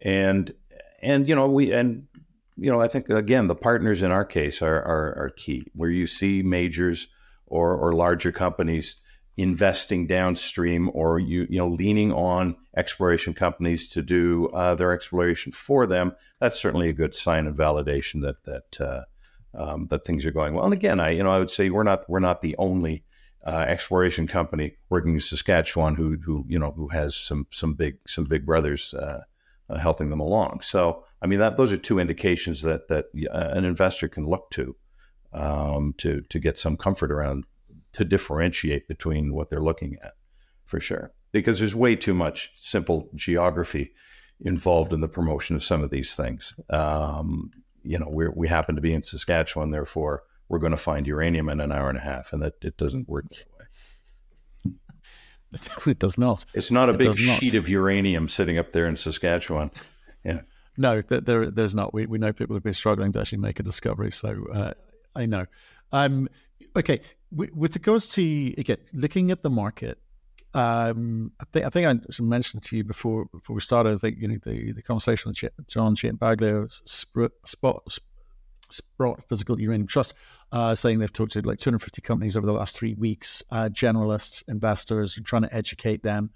and 0.00 0.52
and 1.02 1.28
you 1.28 1.34
know 1.34 1.48
we 1.48 1.72
and 1.72 2.06
you 2.56 2.70
know 2.70 2.80
I 2.80 2.88
think 2.88 3.08
again 3.08 3.46
the 3.48 3.54
partners 3.54 4.02
in 4.02 4.12
our 4.12 4.24
case 4.24 4.62
are 4.62 4.76
are, 4.76 5.24
are 5.24 5.30
key. 5.36 5.64
Where 5.74 5.90
you 5.90 6.06
see 6.06 6.42
majors 6.42 7.08
or 7.46 7.74
or 7.74 7.94
larger 7.94 8.32
companies 8.32 8.96
investing 9.38 10.06
downstream 10.06 10.90
or 10.94 11.20
you 11.20 11.46
you 11.48 11.58
know 11.58 11.68
leaning 11.68 12.12
on 12.12 12.56
exploration 12.76 13.32
companies 13.32 13.86
to 13.88 14.02
do 14.02 14.48
uh, 14.48 14.74
their 14.74 14.92
exploration 14.92 15.52
for 15.52 15.86
them 15.86 16.12
that's 16.40 16.60
certainly 16.60 16.88
a 16.88 16.92
good 16.92 17.14
sign 17.14 17.46
of 17.46 17.54
validation 17.54 18.20
that 18.20 18.42
that 18.44 18.80
uh, 18.80 19.02
um, 19.54 19.86
that 19.90 20.04
things 20.04 20.26
are 20.26 20.32
going 20.32 20.54
well 20.54 20.64
and 20.64 20.74
again 20.74 20.98
I 20.98 21.10
you 21.10 21.22
know 21.22 21.30
I 21.30 21.38
would 21.38 21.52
say 21.52 21.70
we're 21.70 21.84
not 21.84 22.08
we're 22.10 22.18
not 22.18 22.40
the 22.40 22.56
only 22.58 23.04
uh, 23.48 23.64
exploration 23.66 24.26
company 24.26 24.76
working 24.90 25.14
in 25.14 25.20
Saskatchewan 25.20 25.94
who 25.94 26.18
who 26.18 26.44
you 26.48 26.58
know 26.58 26.72
who 26.76 26.88
has 26.88 27.16
some 27.16 27.46
some 27.50 27.72
big 27.72 27.96
some 28.06 28.24
big 28.24 28.44
brothers 28.44 28.92
uh, 28.92 29.22
uh, 29.70 29.78
helping 29.78 30.10
them 30.10 30.20
along. 30.20 30.60
So 30.60 31.04
I 31.22 31.26
mean 31.26 31.38
that 31.38 31.56
those 31.56 31.72
are 31.72 31.78
two 31.78 31.98
indications 31.98 32.60
that 32.62 32.88
that 32.88 33.06
uh, 33.32 33.48
an 33.56 33.64
investor 33.64 34.06
can 34.06 34.26
look 34.26 34.50
to 34.50 34.76
um, 35.32 35.94
to 35.96 36.20
to 36.28 36.38
get 36.38 36.58
some 36.58 36.76
comfort 36.76 37.10
around 37.10 37.44
to 37.92 38.04
differentiate 38.04 38.86
between 38.86 39.32
what 39.32 39.48
they're 39.48 39.62
looking 39.62 39.96
at 40.02 40.12
for 40.66 40.78
sure 40.78 41.14
because 41.32 41.58
there's 41.58 41.74
way 41.74 41.96
too 41.96 42.14
much 42.14 42.52
simple 42.56 43.08
geography 43.14 43.92
involved 44.40 44.92
in 44.92 45.00
the 45.00 45.08
promotion 45.08 45.56
of 45.56 45.64
some 45.64 45.82
of 45.82 45.88
these 45.88 46.14
things. 46.14 46.52
Um, 46.68 47.50
you 47.82 47.98
know, 47.98 48.10
we 48.10 48.28
we 48.28 48.46
happen 48.46 48.74
to 48.74 48.82
be 48.82 48.92
in 48.92 49.02
Saskatchewan, 49.02 49.70
therefore 49.70 50.24
we're 50.48 50.58
going 50.58 50.72
to 50.72 50.76
find 50.76 51.06
uranium 51.06 51.48
in 51.48 51.60
an 51.60 51.72
hour 51.72 51.88
and 51.88 51.98
a 51.98 52.02
half, 52.02 52.32
and 52.32 52.42
that 52.42 52.54
it 52.62 52.76
doesn't 52.76 53.08
work 53.08 53.26
that 53.30 53.46
way. 53.58 53.64
It 55.86 55.98
does 55.98 56.18
not. 56.18 56.44
It's 56.52 56.70
not 56.70 56.90
a 56.90 56.92
it 56.92 56.98
big 56.98 57.16
sheet 57.16 57.54
of 57.54 57.68
uranium 57.68 58.28
sitting 58.28 58.58
up 58.58 58.72
there 58.72 58.86
in 58.86 58.96
Saskatchewan. 58.96 59.70
Yeah. 60.22 60.42
No, 60.76 61.00
there, 61.00 61.50
there's 61.50 61.74
not. 61.74 61.94
We, 61.94 62.06
we 62.06 62.18
know 62.18 62.32
people 62.32 62.54
have 62.54 62.62
been 62.62 62.74
struggling 62.74 63.12
to 63.12 63.20
actually 63.20 63.38
make 63.38 63.58
a 63.58 63.62
discovery. 63.62 64.12
So 64.12 64.46
uh, 64.52 64.74
I 65.16 65.26
know. 65.26 65.46
Um, 65.90 66.28
okay, 66.76 67.00
with 67.32 67.74
regards 67.74 68.12
to 68.14 68.54
again 68.58 68.78
looking 68.92 69.30
at 69.30 69.42
the 69.42 69.50
market, 69.50 69.98
um, 70.54 71.32
I 71.40 71.44
think 71.52 71.66
I 71.66 71.70
think 71.70 71.86
I 71.86 72.22
mentioned 72.22 72.62
to 72.64 72.76
you 72.76 72.84
before 72.84 73.26
before 73.26 73.54
we 73.54 73.60
started. 73.60 73.94
I 73.94 73.98
think 73.98 74.18
you 74.18 74.28
know 74.28 74.38
the, 74.44 74.72
the 74.72 74.82
conversation 74.82 75.30
with 75.30 75.66
John 75.66 75.94
Ciampaglia, 75.94 76.68
Sprott, 76.86 77.32
Sprott 78.70 79.22
Physical 79.28 79.60
Uranium 79.60 79.86
Trust, 79.86 80.14
uh, 80.52 80.74
saying 80.74 80.98
they've 80.98 81.12
talked 81.12 81.32
to 81.32 81.42
like 81.42 81.58
250 81.58 82.02
companies 82.02 82.36
over 82.36 82.46
the 82.46 82.52
last 82.52 82.76
three 82.76 82.94
weeks, 82.94 83.42
uh, 83.50 83.68
generalists, 83.70 84.42
investors, 84.48 85.18
trying 85.24 85.42
to 85.42 85.54
educate 85.54 86.02
them 86.02 86.30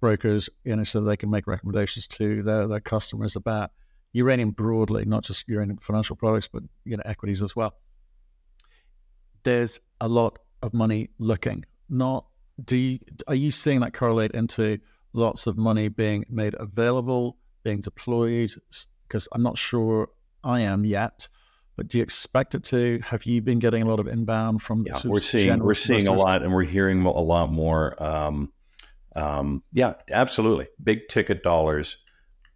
brokers, 0.00 0.50
you 0.64 0.76
know, 0.76 0.84
so 0.84 1.00
they 1.00 1.16
can 1.16 1.30
make 1.30 1.46
recommendations 1.46 2.06
to 2.06 2.42
their, 2.42 2.66
their 2.66 2.80
customers 2.80 3.36
about 3.36 3.70
uranium 4.12 4.50
broadly, 4.50 5.04
not 5.06 5.24
just 5.24 5.48
uranium 5.48 5.78
financial 5.78 6.14
products, 6.14 6.46
but 6.46 6.62
you 6.84 6.96
know, 6.96 7.02
equities 7.06 7.40
as 7.40 7.56
well. 7.56 7.74
There's 9.44 9.80
a 10.00 10.08
lot 10.08 10.38
of 10.62 10.74
money 10.74 11.08
looking. 11.18 11.64
Not 11.88 12.26
do 12.62 12.76
you, 12.76 12.98
are 13.26 13.34
you 13.34 13.50
seeing 13.50 13.80
that 13.80 13.94
correlate 13.94 14.32
into 14.32 14.78
lots 15.14 15.46
of 15.46 15.56
money 15.56 15.88
being 15.88 16.24
made 16.28 16.54
available, 16.58 17.38
being 17.62 17.80
deployed? 17.80 18.52
Because 19.08 19.26
I'm 19.32 19.42
not 19.42 19.58
sure 19.58 20.08
I 20.42 20.60
am 20.60 20.84
yet 20.84 21.28
but 21.76 21.88
do 21.88 21.98
you 21.98 22.04
expect 22.04 22.54
it 22.54 22.64
to? 22.64 23.00
Have 23.04 23.26
you 23.26 23.42
been 23.42 23.58
getting 23.58 23.82
a 23.82 23.86
lot 23.86 24.00
of 24.00 24.06
inbound 24.06 24.62
from? 24.62 24.84
Yeah, 24.86 24.98
we're 25.04 25.20
seeing 25.20 25.58
we're 25.62 25.74
seeing 25.74 26.06
a 26.06 26.12
lot, 26.12 26.42
and 26.42 26.52
we're 26.52 26.64
hearing 26.64 27.04
a 27.04 27.10
lot 27.10 27.52
more. 27.52 28.00
Um, 28.02 28.52
um, 29.16 29.62
yeah, 29.72 29.94
absolutely. 30.10 30.68
Big 30.82 31.08
ticket 31.08 31.42
dollars 31.42 31.98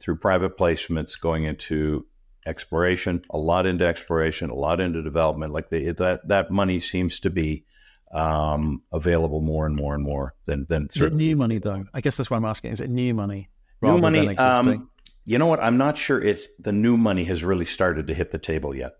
through 0.00 0.16
private 0.16 0.56
placements 0.56 1.20
going 1.20 1.44
into 1.44 2.06
exploration, 2.46 3.22
a 3.30 3.38
lot 3.38 3.66
into 3.66 3.86
exploration, 3.86 4.50
a 4.50 4.54
lot 4.54 4.80
into 4.80 5.02
development. 5.02 5.52
Like 5.52 5.68
the, 5.68 5.92
that, 5.92 6.26
that 6.28 6.50
money 6.50 6.80
seems 6.80 7.20
to 7.20 7.30
be 7.30 7.64
um, 8.12 8.82
available 8.92 9.40
more 9.40 9.66
and 9.66 9.76
more 9.76 9.94
and 9.94 10.02
more 10.02 10.34
than 10.46 10.64
than. 10.68 10.88
Is 10.94 11.02
it 11.02 11.12
new 11.12 11.36
money 11.36 11.58
though? 11.58 11.84
I 11.92 12.00
guess 12.00 12.16
that's 12.16 12.30
what 12.30 12.38
I'm 12.38 12.44
asking. 12.44 12.72
Is 12.72 12.80
it 12.80 12.90
new 12.90 13.14
money? 13.14 13.48
New 13.82 13.98
money. 13.98 14.36
Um, 14.36 14.90
you 15.24 15.38
know 15.38 15.46
what? 15.46 15.60
I'm 15.60 15.76
not 15.76 15.98
sure 15.98 16.20
if 16.20 16.46
the 16.58 16.72
new 16.72 16.96
money 16.96 17.24
has 17.24 17.44
really 17.44 17.66
started 17.66 18.06
to 18.06 18.14
hit 18.14 18.30
the 18.30 18.38
table 18.38 18.74
yet. 18.74 18.94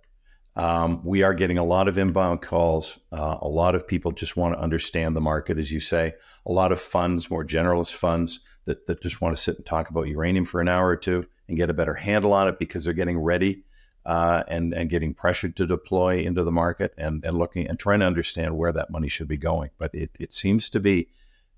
Um, 0.59 1.01
we 1.05 1.23
are 1.23 1.35
getting 1.35 1.57
a 1.57 1.65
lot 1.65 1.87
of 1.87 1.99
inbound 1.99 2.43
calls. 2.43 2.99
Uh, 3.13 3.39
a 3.41 3.49
lot 3.49 3.77
of 3.77 3.87
people 3.87 4.11
just 4.11 4.37
want 4.37 4.55
to 4.55 4.61
understand 4.61 5.15
the 5.15 5.21
market, 5.21 5.57
as 5.57 5.71
you 5.71 5.79
say. 5.79 6.15
A 6.47 6.53
lot 6.53 6.73
of 6.73 6.81
funds, 6.81 7.31
more 7.31 7.45
generalist 7.45 7.95
funds, 7.95 8.41
that, 8.65 8.85
that 8.87 9.01
just 9.01 9.21
want 9.21 9.37
to 9.37 9.41
sit 9.41 9.57
and 9.57 9.65
talk 9.65 9.89
about 9.89 10.09
uranium 10.09 10.45
for 10.45 10.61
an 10.61 10.69
hour 10.69 10.89
or 10.89 10.97
two 10.97 11.23
and 11.47 11.57
get 11.57 11.71
a 11.71 11.75
better 11.75 11.95
handle 11.95 12.33
on 12.33 12.49
it 12.49 12.59
because 12.59 12.85
they're 12.85 12.93
getting 12.93 13.19
ready 13.19 13.63
uh, 14.05 14.43
and 14.49 14.75
and 14.75 14.91
getting 14.91 15.15
pressured 15.15 15.55
to 15.57 15.67
deploy 15.67 16.19
into 16.19 16.43
the 16.43 16.51
market 16.51 16.93
and, 16.99 17.25
and 17.25 17.39
looking 17.39 17.69
and 17.69 17.79
trying 17.79 18.01
to 18.01 18.07
understand 18.07 18.57
where 18.57 18.73
that 18.73 18.91
money 18.91 19.09
should 19.09 19.29
be 19.29 19.39
going. 19.39 19.71
But 19.79 19.95
it, 19.95 20.11
it 20.19 20.35
seems 20.35 20.69
to 20.71 20.81
be 20.81 21.09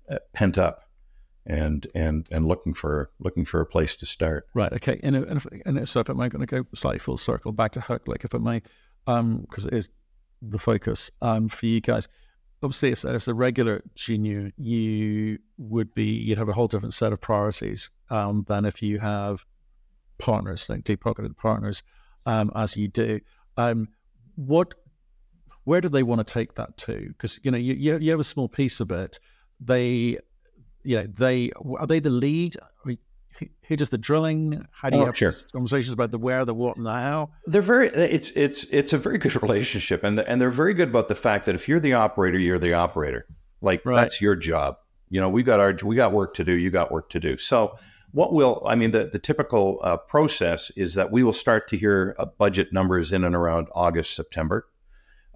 uh, 0.09 0.17
pent 0.33 0.59
up 0.59 0.83
and 1.45 1.87
and 1.95 2.27
and 2.29 2.45
looking 2.45 2.73
for 2.73 3.09
looking 3.19 3.45
for 3.45 3.61
a 3.61 3.65
place 3.65 3.95
to 3.95 4.05
start. 4.05 4.47
Right. 4.53 4.71
Okay. 4.73 4.99
And, 5.01 5.15
and, 5.15 5.37
if, 5.37 5.47
and 5.65 5.89
so 5.89 6.01
if 6.01 6.09
am 6.09 6.19
I 6.19 6.29
going 6.29 6.45
to 6.45 6.45
go 6.45 6.67
slightly 6.75 6.99
full 6.99 7.17
circle 7.17 7.51
back 7.51 7.71
to 7.71 7.81
Hook, 7.81 8.07
like 8.07 8.23
if 8.23 8.33
it 8.33 8.41
may, 8.41 8.61
because 9.05 9.65
it 9.65 9.73
is 9.73 9.89
the 10.41 10.59
focus 10.59 11.11
um, 11.21 11.49
for 11.49 11.65
you 11.65 11.81
guys. 11.81 12.07
Obviously, 12.63 12.91
as, 12.91 13.05
as 13.05 13.27
a 13.27 13.33
regular 13.33 13.81
junior, 13.95 14.51
you 14.57 15.39
would 15.57 15.93
be 15.93 16.05
you'd 16.05 16.37
have 16.37 16.49
a 16.49 16.53
whole 16.53 16.67
different 16.67 16.93
set 16.93 17.11
of 17.11 17.19
priorities 17.19 17.89
um, 18.09 18.45
than 18.47 18.65
if 18.65 18.81
you 18.83 18.99
have 18.99 19.45
partners, 20.19 20.69
like 20.69 20.83
deep 20.83 21.01
pocketed 21.01 21.35
partners, 21.37 21.81
um, 22.25 22.51
as 22.55 22.77
you 22.77 22.87
do. 22.87 23.19
Um, 23.57 23.87
what, 24.35 24.75
where 25.63 25.81
do 25.81 25.89
they 25.89 26.03
want 26.03 26.25
to 26.25 26.33
take 26.33 26.55
that 26.55 26.77
to? 26.77 27.07
Because 27.07 27.39
you 27.43 27.51
know 27.51 27.57
you 27.57 27.97
you 27.97 28.11
have 28.11 28.19
a 28.19 28.23
small 28.23 28.47
piece 28.47 28.79
of 28.79 28.91
it. 28.91 29.19
They, 29.59 30.17
you 30.83 30.97
know, 30.97 31.07
they 31.07 31.51
are 31.79 31.87
they 31.87 31.99
the 31.99 32.09
lead? 32.09 32.55
Who 33.67 33.75
does 33.75 33.89
the 33.89 33.97
drilling? 33.97 34.67
How 34.71 34.89
do 34.89 34.97
you 34.97 35.03
oh, 35.03 35.05
have 35.05 35.17
sure. 35.17 35.31
conversations 35.51 35.93
about 35.93 36.11
the 36.11 36.17
where, 36.17 36.45
the 36.45 36.53
what, 36.53 36.77
and 36.77 36.85
the 36.85 36.91
how? 36.91 37.29
They're 37.45 37.61
very. 37.61 37.87
It's 37.87 38.29
it's 38.35 38.65
it's 38.65 38.93
a 38.93 38.97
very 38.97 39.17
good 39.17 39.41
relationship, 39.41 40.03
and 40.03 40.17
the, 40.17 40.27
and 40.29 40.39
they're 40.39 40.49
very 40.49 40.73
good 40.73 40.89
about 40.89 41.07
the 41.07 41.15
fact 41.15 41.45
that 41.45 41.55
if 41.55 41.67
you're 41.67 41.79
the 41.79 41.93
operator, 41.93 42.37
you're 42.37 42.59
the 42.59 42.73
operator. 42.73 43.25
Like 43.61 43.85
right. 43.85 43.95
that's 43.95 44.21
your 44.21 44.35
job. 44.35 44.77
You 45.09 45.21
know, 45.21 45.29
we 45.29 45.43
got 45.43 45.59
our 45.59 45.75
we 45.83 45.95
got 45.95 46.11
work 46.11 46.33
to 46.35 46.43
do. 46.43 46.53
You 46.53 46.69
got 46.69 46.91
work 46.91 47.09
to 47.11 47.19
do. 47.19 47.37
So 47.37 47.77
what 48.11 48.33
will 48.33 48.63
I 48.67 48.75
mean? 48.75 48.91
The 48.91 49.09
the 49.11 49.19
typical 49.19 49.79
uh, 49.83 49.97
process 49.97 50.71
is 50.75 50.95
that 50.95 51.11
we 51.11 51.23
will 51.23 51.33
start 51.33 51.67
to 51.69 51.77
hear 51.77 52.15
uh, 52.19 52.25
budget 52.25 52.73
numbers 52.73 53.13
in 53.13 53.23
and 53.23 53.35
around 53.35 53.67
August, 53.73 54.15
September. 54.15 54.67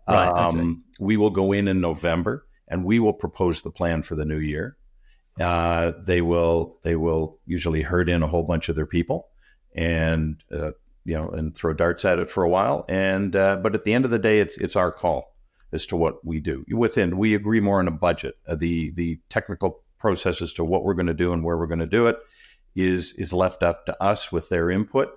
Right. 0.08 0.28
Um. 0.28 0.84
We 1.00 1.18
will 1.18 1.32
go 1.32 1.52
in 1.52 1.68
in 1.68 1.82
November, 1.82 2.46
and 2.68 2.84
we 2.84 3.00
will 3.00 3.14
propose 3.14 3.62
the 3.62 3.72
plan 3.72 4.04
for 4.04 4.16
the 4.16 4.26
new 4.26 4.40
year 4.40 4.78
uh, 5.40 5.92
they 6.02 6.22
will 6.22 6.78
they 6.84 6.96
will 6.96 7.40
usually 7.46 7.82
herd 7.82 8.10
in 8.10 8.24
a 8.24 8.28
whole 8.28 8.44
bunch 8.44 8.70
of 8.70 8.76
their 8.76 8.86
people 8.86 9.28
and 9.76 10.44
uh, 10.52 10.72
you 11.04 11.20
know 11.20 11.30
and 11.30 11.56
throw 11.56 11.74
darts 11.74 12.06
at 12.06 12.20
it 12.20 12.30
for 12.30 12.44
a 12.44 12.50
while. 12.50 12.86
And 12.88 13.36
uh, 13.36 13.58
but 13.58 13.76
at 13.76 13.84
the 13.84 13.94
end 13.94 14.06
of 14.06 14.12
the 14.12 14.20
day 14.20 14.40
it's 14.40 14.58
it's 14.58 14.76
our 14.76 14.92
call 14.92 15.36
as 15.74 15.86
to 15.88 15.98
what 15.98 16.26
we 16.26 16.40
do. 16.40 16.66
Within 16.72 17.18
we 17.18 17.36
agree 17.36 17.60
more 17.60 17.80
on 17.80 17.88
a 17.88 17.92
budget. 17.92 18.36
Uh, 18.48 18.56
the 18.56 18.92
the 18.92 19.20
technical 19.30 19.84
process 20.00 20.42
as 20.42 20.54
to 20.54 20.64
what 20.64 20.84
we're 20.84 20.94
going 20.94 21.08
to 21.08 21.14
do 21.14 21.34
and 21.34 21.44
where 21.44 21.58
we're 21.58 21.68
going 21.68 21.80
to 21.80 21.86
do 21.86 22.08
it 22.08 22.18
is 22.76 23.14
is 23.14 23.34
left 23.34 23.64
up 23.64 23.86
to 23.88 24.04
us 24.04 24.32
with 24.32 24.50
their 24.50 24.70
input. 24.70 25.10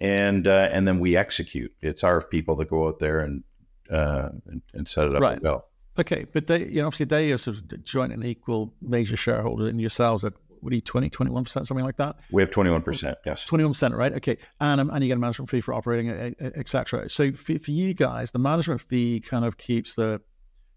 And 0.00 0.46
uh, 0.48 0.68
and 0.72 0.88
then 0.88 0.98
we 0.98 1.16
execute. 1.16 1.72
It's 1.80 2.02
our 2.02 2.22
people 2.22 2.56
that 2.56 2.70
go 2.70 2.88
out 2.88 2.98
there 2.98 3.18
and 3.18 3.44
uh, 3.90 4.30
and, 4.46 4.62
and, 4.72 4.88
set 4.88 5.08
it 5.08 5.16
up 5.16 5.20
right. 5.20 5.32
and 5.34 5.42
go 5.42 5.64
Okay, 5.98 6.26
but 6.32 6.46
they, 6.46 6.66
you 6.66 6.80
know, 6.80 6.86
obviously 6.86 7.06
they 7.06 7.32
are 7.32 7.38
sort 7.38 7.58
of 7.58 7.84
joint 7.84 8.12
and 8.12 8.24
equal 8.24 8.72
major 8.80 9.16
shareholder 9.16 9.68
in 9.68 9.78
yourselves 9.78 10.24
at 10.24 10.32
what 10.60 10.72
are 10.72 10.76
you 10.76 10.82
20 10.82 11.10
21 11.10 11.44
percent 11.44 11.66
something 11.66 11.84
like 11.84 11.96
that? 11.96 12.16
We 12.30 12.42
have 12.42 12.50
21 12.50 12.82
percent 12.82 13.18
yes. 13.24 13.44
21 13.46 13.72
percent 13.72 13.94
right? 13.94 14.12
Okay 14.14 14.36
and 14.60 14.80
um, 14.80 14.90
and 14.90 15.02
you 15.02 15.08
get 15.08 15.16
a 15.16 15.20
management 15.20 15.50
fee 15.50 15.60
for 15.60 15.74
operating 15.74 16.10
etc 16.40 17.08
so 17.08 17.32
for, 17.32 17.58
for 17.58 17.70
you 17.70 17.94
guys 17.94 18.30
the 18.30 18.38
management 18.38 18.80
fee 18.80 19.20
kind 19.20 19.44
of 19.44 19.56
keeps 19.56 19.94
the 19.94 20.20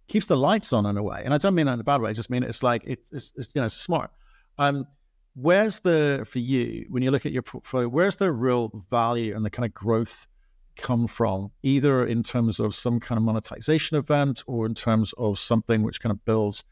keeps 0.08 0.28
the 0.28 0.38
lights 0.38 0.74
on 0.74 0.86
in 0.86 0.98
a 0.98 1.04
way 1.04 1.22
and 1.24 1.34
i 1.34 1.38
don't 1.38 1.56
mean 1.56 1.66
that 1.66 1.74
in 1.74 1.80
a 1.80 1.84
bad 1.84 2.02
way 2.02 2.10
i 2.10 2.14
just 2.14 2.30
mean 2.30 2.44
it's 2.44 2.64
like 2.64 2.84
it, 2.86 3.00
it's, 3.12 3.34
it's 3.36 3.50
you 3.54 3.62
know 3.62 3.66
it's 3.66 3.76
smart. 3.76 4.12
Um 4.58 4.86
where's 5.36 5.80
the 5.80 6.26
for 6.30 6.40
you 6.40 6.86
when 6.90 7.02
you 7.02 7.10
look 7.10 7.26
at 7.26 7.32
your 7.32 7.42
portfolio 7.42 7.88
where's 7.88 8.18
the 8.18 8.32
real 8.32 8.72
value 8.90 9.36
and 9.36 9.44
the 9.44 9.50
kind 9.50 9.66
of 9.66 9.74
growth 9.74 10.28
come 10.76 11.08
from, 11.08 11.52
either 11.62 12.06
in 12.06 12.24
terms 12.24 12.60
of 12.60 12.74
some 12.74 13.00
kind 13.00 13.18
of 13.18 13.24
monetization 13.24 13.98
event 13.98 14.44
or 14.48 14.66
in 14.66 14.74
terms 14.74 15.14
of 15.18 15.40
something 15.40 15.84
which 15.84 16.02
kind 16.02 16.12
of 16.12 16.24
builds, 16.26 16.64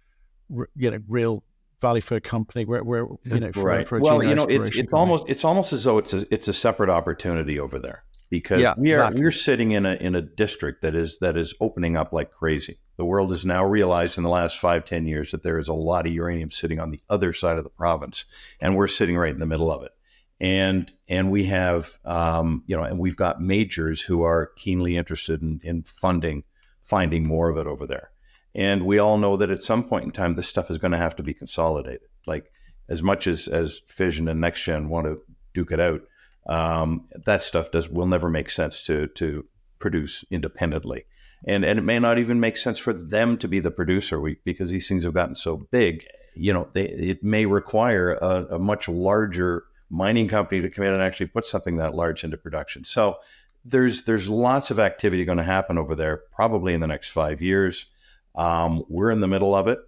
you 0.75 0.91
know, 0.91 0.99
real 1.07 1.43
value 1.79 2.01
for 2.01 2.15
a 2.15 2.21
company 2.21 2.65
where, 2.65 2.83
where 2.83 3.07
you 3.23 3.39
know, 3.39 3.51
for, 3.51 3.63
right. 3.63 3.87
for 3.87 3.99
well, 3.99 4.23
you 4.23 4.35
know, 4.35 4.45
it's, 4.45 4.75
it's 4.77 4.93
almost 4.93 5.25
it's 5.27 5.43
almost 5.43 5.73
as 5.73 5.83
though 5.83 5.97
it's 5.97 6.13
a 6.13 6.25
it's 6.33 6.47
a 6.47 6.53
separate 6.53 6.89
opportunity 6.89 7.59
over 7.59 7.79
there 7.79 8.03
because 8.29 8.61
yeah, 8.61 8.73
we 8.77 8.91
are 8.93 9.01
exactly. 9.01 9.21
we're 9.21 9.31
sitting 9.31 9.71
in 9.71 9.85
a 9.85 9.93
in 9.95 10.15
a 10.15 10.21
district 10.21 10.81
that 10.81 10.95
is 10.95 11.17
that 11.19 11.35
is 11.35 11.53
opening 11.59 11.97
up 11.97 12.13
like 12.13 12.31
crazy. 12.31 12.79
The 12.97 13.05
world 13.05 13.31
has 13.31 13.45
now 13.45 13.65
realized 13.65 14.17
in 14.17 14.23
the 14.23 14.29
last 14.29 14.59
five 14.59 14.85
ten 14.85 15.07
years 15.07 15.31
that 15.31 15.43
there 15.43 15.57
is 15.57 15.67
a 15.67 15.73
lot 15.73 16.05
of 16.05 16.13
uranium 16.13 16.51
sitting 16.51 16.79
on 16.79 16.91
the 16.91 17.01
other 17.09 17.33
side 17.33 17.57
of 17.57 17.63
the 17.63 17.69
province, 17.69 18.25
and 18.59 18.75
we're 18.75 18.87
sitting 18.87 19.17
right 19.17 19.33
in 19.33 19.39
the 19.39 19.45
middle 19.45 19.71
of 19.71 19.83
it 19.83 19.91
and 20.41 20.91
and 21.07 21.29
we 21.29 21.45
have 21.45 21.99
um, 22.03 22.63
you 22.65 22.75
know 22.75 22.83
and 22.83 22.99
we've 22.99 23.15
got 23.15 23.39
majors 23.39 24.01
who 24.01 24.23
are 24.23 24.51
keenly 24.57 24.97
interested 24.97 25.41
in, 25.41 25.61
in 25.63 25.83
funding 25.83 26.43
finding 26.81 27.25
more 27.25 27.49
of 27.49 27.57
it 27.57 27.67
over 27.67 27.85
there. 27.85 28.09
And 28.55 28.85
we 28.85 28.97
all 28.97 29.17
know 29.19 29.37
that 29.37 29.51
at 29.51 29.61
some 29.61 29.83
point 29.83 30.05
in 30.05 30.11
time 30.11 30.33
this 30.33 30.47
stuff 30.47 30.71
is 30.71 30.79
going 30.79 30.91
to 30.91 30.97
have 30.97 31.15
to 31.17 31.23
be 31.23 31.33
consolidated. 31.33 32.09
Like 32.25 32.51
as 32.89 33.03
much 33.03 33.27
as 33.27 33.47
as 33.47 33.81
fission 33.87 34.27
and 34.27 34.43
NexGen 34.43 34.87
want 34.87 35.05
to 35.05 35.21
duke 35.53 35.71
it 35.71 35.79
out 35.79 36.01
um, 36.47 37.05
that 37.25 37.43
stuff 37.43 37.69
does 37.69 37.87
will 37.87 38.07
never 38.07 38.29
make 38.29 38.49
sense 38.49 38.83
to 38.83 39.07
to 39.09 39.45
produce 39.77 40.25
independently. 40.31 41.05
And 41.47 41.63
and 41.63 41.77
it 41.77 41.83
may 41.83 41.99
not 41.99 42.17
even 42.17 42.39
make 42.39 42.57
sense 42.57 42.79
for 42.79 42.93
them 42.93 43.37
to 43.37 43.47
be 43.47 43.59
the 43.59 43.69
producer. 43.69 44.19
We, 44.19 44.37
because 44.43 44.71
these 44.71 44.87
things 44.87 45.03
have 45.03 45.13
gotten 45.13 45.35
so 45.35 45.67
big 45.71 46.07
you 46.33 46.53
know 46.53 46.69
they, 46.73 46.87
it 46.87 47.23
may 47.23 47.45
require 47.45 48.13
a, 48.13 48.55
a 48.55 48.59
much 48.59 48.87
larger 48.87 49.65
mining 49.91 50.27
company 50.27 50.61
to 50.61 50.69
come 50.69 50.85
in 50.85 50.93
and 50.93 51.03
actually 51.03 51.27
put 51.27 51.45
something 51.45 51.77
that 51.77 51.93
large 51.93 52.23
into 52.23 52.37
production. 52.37 52.83
So 52.83 53.17
there's 53.63 54.03
there's 54.03 54.29
lots 54.29 54.71
of 54.71 54.79
activity 54.79 55.25
going 55.25 55.37
to 55.37 55.43
happen 55.43 55.77
over 55.77 55.95
there, 55.95 56.21
probably 56.31 56.73
in 56.73 56.81
the 56.81 56.87
next 56.87 57.09
five 57.09 57.41
years. 57.41 57.85
Um, 58.33 58.83
we're 58.87 59.11
in 59.11 59.19
the 59.19 59.27
middle 59.27 59.53
of 59.53 59.67
it. 59.67 59.79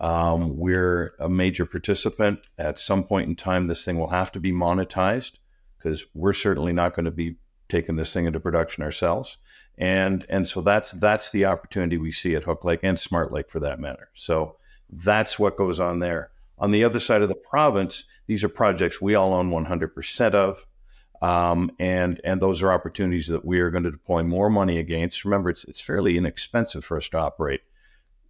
Um, 0.00 0.56
we're 0.56 1.14
a 1.20 1.28
major 1.28 1.66
participant. 1.66 2.40
At 2.58 2.78
some 2.78 3.04
point 3.04 3.28
in 3.28 3.36
time, 3.36 3.64
this 3.64 3.84
thing 3.84 3.98
will 3.98 4.08
have 4.08 4.32
to 4.32 4.40
be 4.40 4.50
monetized 4.50 5.34
because 5.78 6.06
we're 6.14 6.32
certainly 6.32 6.72
not 6.72 6.94
going 6.94 7.04
to 7.04 7.12
be 7.12 7.36
taking 7.68 7.96
this 7.96 8.12
thing 8.12 8.26
into 8.26 8.40
production 8.40 8.82
ourselves. 8.82 9.36
And 9.78 10.26
and 10.28 10.46
so 10.46 10.60
that's 10.60 10.92
that's 10.92 11.30
the 11.30 11.44
opportunity 11.44 11.98
we 11.98 12.10
see 12.10 12.34
at 12.34 12.44
Hook 12.44 12.64
Lake 12.64 12.80
and 12.82 12.98
Smart 12.98 13.32
Lake 13.32 13.50
for 13.50 13.60
that 13.60 13.78
matter. 13.78 14.08
So 14.14 14.56
that's 14.90 15.38
what 15.38 15.56
goes 15.56 15.78
on 15.78 16.00
there. 16.00 16.30
On 16.62 16.70
the 16.70 16.84
other 16.84 17.00
side 17.00 17.22
of 17.22 17.28
the 17.28 17.34
province, 17.34 18.04
these 18.26 18.44
are 18.44 18.48
projects 18.48 19.02
we 19.02 19.16
all 19.16 19.34
own 19.34 19.50
100% 19.50 20.34
of. 20.34 20.64
Um, 21.20 21.70
and 21.78 22.20
and 22.24 22.40
those 22.40 22.62
are 22.62 22.72
opportunities 22.72 23.28
that 23.28 23.44
we 23.44 23.60
are 23.60 23.70
going 23.70 23.84
to 23.84 23.90
deploy 23.90 24.22
more 24.22 24.50
money 24.50 24.78
against. 24.78 25.24
Remember, 25.24 25.50
it's 25.50 25.62
it's 25.64 25.80
fairly 25.80 26.16
inexpensive 26.16 26.84
for 26.84 26.96
us 26.96 27.08
to 27.10 27.18
operate 27.18 27.60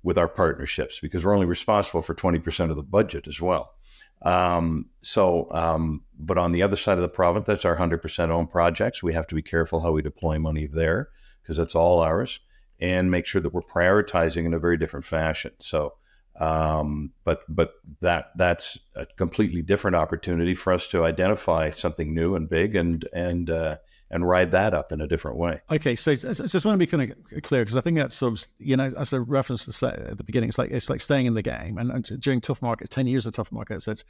with 0.03 0.19
our 0.19 0.29
partnerships 0.29 0.99
because 1.01 1.25
we're 1.25 1.35
only 1.35 1.47
responsible 1.47 2.03
for 2.03 2.15
20% 2.15 2.71
of 2.71 2.77
the 2.77 2.83
budget 2.83 3.27
as 3.29 3.41
well. 3.41 3.75
Um, 4.23 4.91
so, 5.01 5.49
um, 5.53 6.03
but 6.19 6.39
on 6.39 6.53
the 6.53 6.63
other 6.63 6.77
side 6.77 6.99
of 6.99 7.03
the 7.03 7.09
province, 7.09 7.47
that's 7.47 7.65
our 7.65 7.77
100% 7.77 8.31
owned 8.31 8.51
projects. 8.51 9.03
We 9.03 9.15
have 9.15 9.27
to 9.29 9.35
be 9.35 9.43
careful 9.43 9.81
how 9.81 9.93
we 9.93 10.03
deploy 10.03 10.39
money 10.39 10.67
there 10.67 11.09
because 11.43 11.57
that's 11.57 11.75
all 11.75 12.01
ours 12.01 12.41
and 12.81 13.11
make 13.11 13.27
sure 13.27 13.41
that 13.41 13.53
we're 13.53 13.63
prioritizing 13.63 14.45
in 14.45 14.55
a 14.55 14.59
very 14.59 14.77
different 14.77 15.07
fashion. 15.07 15.53
So, 15.61 15.95
um, 16.41 17.13
but 17.25 17.45
but 17.49 17.75
that 18.01 18.31
that's 18.37 18.79
a 18.97 19.07
completely 19.07 19.63
different 19.63 19.97
opportunity 19.97 20.55
for 20.55 20.73
us 20.73 20.89
to 20.89 21.05
identify 21.05 21.71
something 21.71 22.15
new 22.15 22.35
and 22.35 22.49
big 22.49 22.75
and 22.75 23.07
and 23.13 23.51
uh, 23.51 23.77
and 24.11 24.29
ride 24.29 24.51
that 24.53 24.75
up 24.75 24.93
in 24.93 25.01
a 25.01 25.07
different 25.07 25.37
way. 25.37 25.61
Okay, 25.71 25.95
so 25.97 26.13
I 26.13 26.15
just 26.15 26.65
want 26.65 26.75
to 26.75 26.79
be 26.79 26.87
kind 26.87 27.13
of 27.13 27.43
clear 27.43 27.63
because 27.63 27.77
I 27.77 27.81
think 27.81 27.99
that's 27.99 28.17
sort 28.17 28.35
of 28.35 28.47
you 28.59 28.77
know 28.77 28.93
as 28.97 29.13
a 29.13 29.21
reference 29.21 29.65
to 29.67 29.73
say 29.73 29.89
at 29.89 30.17
the 30.17 30.25
beginning, 30.25 30.49
it's 30.49 30.59
like 30.59 30.71
it's 30.71 30.89
like 30.89 31.01
staying 31.01 31.27
in 31.27 31.35
the 31.35 31.43
game, 31.43 31.79
and, 31.79 32.05
during 32.21 32.41
tough 32.41 32.63
markets, 32.63 32.91
ten 32.91 33.07
years 33.07 33.27
of 33.27 33.35
tough 33.35 33.53
markets, 33.53 33.87
it's 33.87 34.05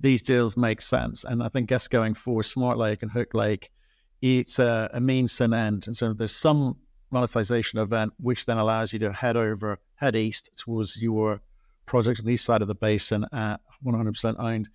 these 0.00 0.22
deals 0.22 0.56
make 0.56 0.80
sense, 0.80 1.24
and 1.24 1.42
I 1.42 1.48
think 1.48 1.68
guess 1.68 1.88
going 1.88 2.14
for 2.14 2.42
Smart 2.42 2.78
Lake 2.78 3.02
and 3.02 3.10
Hook 3.10 3.34
Lake, 3.34 3.70
it's 4.20 4.58
a, 4.58 4.90
a 4.92 5.00
means 5.00 5.36
to 5.36 5.44
an 5.44 5.54
end, 5.54 5.86
and 5.86 5.96
so 5.96 6.12
there's 6.12 6.34
some 6.34 6.76
monetization 7.10 7.78
event 7.78 8.12
which 8.18 8.46
then 8.46 8.58
allows 8.58 8.92
you 8.92 8.98
to 8.98 9.12
head 9.12 9.36
over, 9.36 9.78
head 9.96 10.14
east 10.14 10.50
towards 10.56 11.00
your 11.00 11.40
project 11.88 12.20
on 12.20 12.26
the 12.26 12.34
east 12.34 12.44
side 12.44 12.62
of 12.62 12.68
the 12.68 12.74
basin 12.74 13.24
at 13.32 13.60
100% 13.84 14.36
owned 14.38 14.68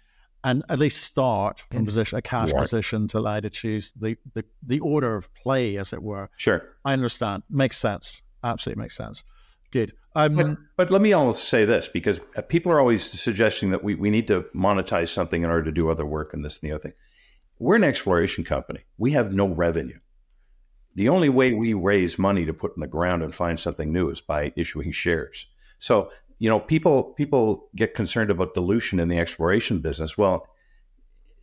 and 0.43 0.63
at 0.69 0.80
least 0.80 1.04
start 1.04 1.63
from 1.71 1.86
position 1.86 2.17
a 2.17 2.21
cash 2.21 2.52
right. 2.52 2.62
position 2.62 3.08
to 3.08 3.17
allow 3.17 3.36
you 3.36 3.41
to 3.41 3.49
choose 3.49 3.93
the, 3.93 4.17
the 4.34 4.43
the 4.65 4.80
order 4.82 5.15
of 5.15 5.34
play, 5.36 5.78
as 5.78 5.93
it 5.93 6.04
were. 6.04 6.30
Sure, 6.38 6.63
I 6.84 6.93
understand. 6.93 7.43
Makes 7.49 7.78
sense. 7.78 8.21
Absolutely 8.43 8.82
makes 8.82 8.97
sense. 8.97 9.23
Good. 9.71 9.93
Um, 10.15 10.36
but, 10.36 10.58
but, 10.78 10.91
let 10.91 11.02
me 11.02 11.13
almost 11.13 11.49
say 11.49 11.65
this 11.65 11.88
because 11.88 12.19
uh, 12.38 12.43
people 12.43 12.71
are 12.71 12.80
always 12.80 13.04
suggesting 13.04 13.71
that 13.71 13.84
we, 13.84 13.95
we 13.95 14.12
need 14.12 14.28
to 14.28 14.45
monetize 14.54 15.08
something 15.08 15.41
in 15.41 15.49
order 15.49 15.63
to 15.63 15.71
do 15.71 15.89
other 15.89 16.06
work 16.06 16.36
and 16.36 16.45
this 16.45 16.60
and 16.60 16.69
the 16.69 16.76
other 16.76 16.82
thing. 16.84 16.93
We're 17.58 17.78
an 17.78 17.84
exploration 17.84 18.43
company. 18.43 18.82
We 18.99 19.13
have 19.13 19.34
no 19.34 19.47
revenue. 19.47 19.97
The 20.93 21.10
only 21.10 21.30
way 21.30 21.54
we 21.54 21.73
raise 21.73 22.19
money 22.19 22.45
to 22.45 22.54
put 22.54 22.76
in 22.76 22.82
the 22.82 22.88
ground 22.88 23.23
and 23.23 23.34
find 23.34 23.60
something 23.60 23.91
new 23.91 24.10
is 24.10 24.21
by 24.21 24.54
issuing 24.56 24.91
shares. 24.91 25.47
So 25.80 26.12
you 26.39 26.50
know, 26.50 26.60
people 26.60 27.04
people 27.04 27.69
get 27.76 27.93
concerned 27.93 28.32
about 28.32 28.54
dilution 28.54 29.00
in 29.00 29.08
the 29.08 29.17
exploration 29.17 29.80
business. 29.80 30.17
Well, 30.17 30.48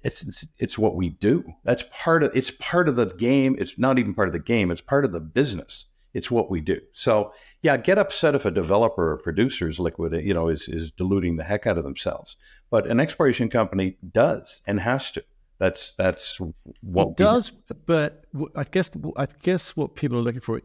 it's, 0.02 0.22
it's 0.22 0.46
it's 0.58 0.78
what 0.78 0.96
we 0.96 1.10
do. 1.10 1.44
That's 1.64 1.84
part 1.90 2.22
of 2.22 2.34
it's 2.34 2.50
part 2.52 2.88
of 2.88 2.96
the 2.96 3.06
game. 3.06 3.56
It's 3.58 3.78
not 3.78 3.98
even 3.98 4.14
part 4.14 4.28
of 4.28 4.32
the 4.32 4.40
game. 4.40 4.70
It's 4.70 4.80
part 4.80 5.04
of 5.04 5.12
the 5.12 5.20
business. 5.20 5.86
It's 6.12 6.30
what 6.30 6.50
we 6.50 6.60
do. 6.60 6.80
So 6.92 7.32
yeah, 7.62 7.76
get 7.76 7.98
upset 7.98 8.34
if 8.34 8.44
a 8.44 8.50
developer 8.50 9.12
or 9.12 9.18
producer 9.18 9.68
is 9.68 9.78
liquid, 9.78 10.12
you 10.24 10.34
know, 10.34 10.48
is 10.48 10.68
is 10.68 10.90
diluting 10.90 11.36
the 11.36 11.44
heck 11.44 11.66
out 11.66 11.78
of 11.78 11.84
themselves. 11.84 12.36
But 12.70 12.86
an 12.86 13.00
exploration 13.00 13.48
company 13.48 13.96
does 14.12 14.62
and 14.66 14.80
has 14.80 15.10
to. 15.12 15.24
That's 15.58 15.92
that's 15.92 16.40
what 16.80 17.08
it 17.08 17.16
does. 17.16 17.50
Do. 17.50 17.74
But 17.86 18.24
I 18.56 18.64
guess 18.64 18.90
I 19.16 19.26
guess 19.42 19.76
what 19.76 19.94
people 19.94 20.18
are 20.18 20.22
looking 20.22 20.40
for, 20.40 20.62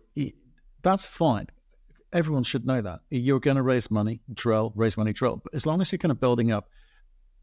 that's 0.81 1.05
fine 1.05 1.47
everyone 2.15 2.43
should 2.43 2.65
know 2.65 2.81
that. 2.81 3.01
You're 3.11 3.41
going 3.41 3.57
to 3.57 3.61
raise 3.61 3.91
money, 3.91 4.21
drill, 4.33 4.73
raise 4.75 4.97
money, 4.97 5.13
drill. 5.13 5.41
But 5.43 5.53
as 5.53 5.65
long 5.65 5.81
as 5.81 5.91
you're 5.91 5.99
kind 5.99 6.11
of 6.11 6.19
building 6.19 6.51
up 6.51 6.69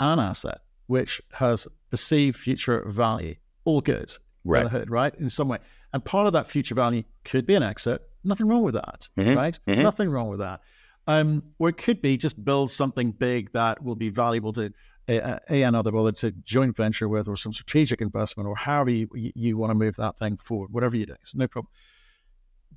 an 0.01 0.19
asset 0.19 0.61
which 0.87 1.23
has 1.35 1.69
perceived 1.91 2.37
future 2.37 2.83
value, 2.87 3.37
all 3.65 3.81
good. 3.81 4.13
Right. 4.45 4.67
Hood, 4.67 4.91
right? 4.91 5.15
In 5.15 5.31
some 5.31 5.47
way. 5.49 5.59
And 5.93 6.05
part 6.05 6.27
of 6.27 6.33
that 6.33 6.47
future 6.47 6.75
value 6.75 7.05
could 7.25 7.47
be 7.47 7.55
an 7.55 7.63
exit. 7.63 8.03
Nothing 8.25 8.49
wrong 8.49 8.63
with 8.63 8.75
that, 8.75 9.09
mm-hmm. 9.17 9.37
right? 9.37 9.59
Mm-hmm. 9.69 9.83
Nothing 9.83 10.11
wrong 10.11 10.29
with 10.29 10.41
that. 10.41 10.61
Um, 11.07 11.43
or 11.59 11.69
it 11.69 11.77
could 11.77 12.01
be 12.01 12.17
just 12.17 12.43
build 12.45 12.71
something 12.71 13.13
big 13.13 13.53
that 13.53 13.83
will 13.83 13.95
be 13.95 14.09
valuable 14.09 14.53
to 14.55 14.73
a, 15.09 15.41
a 15.51 15.63
another, 15.63 15.91
whether 15.91 16.09
it's 16.09 16.25
a 16.25 16.31
joint 16.31 16.77
venture 16.77 17.09
with 17.09 17.29
or 17.29 17.37
some 17.37 17.53
strategic 17.53 18.01
investment 18.01 18.49
or 18.49 18.57
however 18.57 18.91
you, 18.91 19.09
you, 19.15 19.33
you 19.35 19.57
want 19.57 19.71
to 19.71 19.75
move 19.75 19.97
that 19.97 20.19
thing 20.19 20.37
forward, 20.37 20.73
whatever 20.73 20.97
you 20.97 21.07
do. 21.07 21.17
So 21.25 21.39
no 21.39 21.49
problem. 21.49 21.71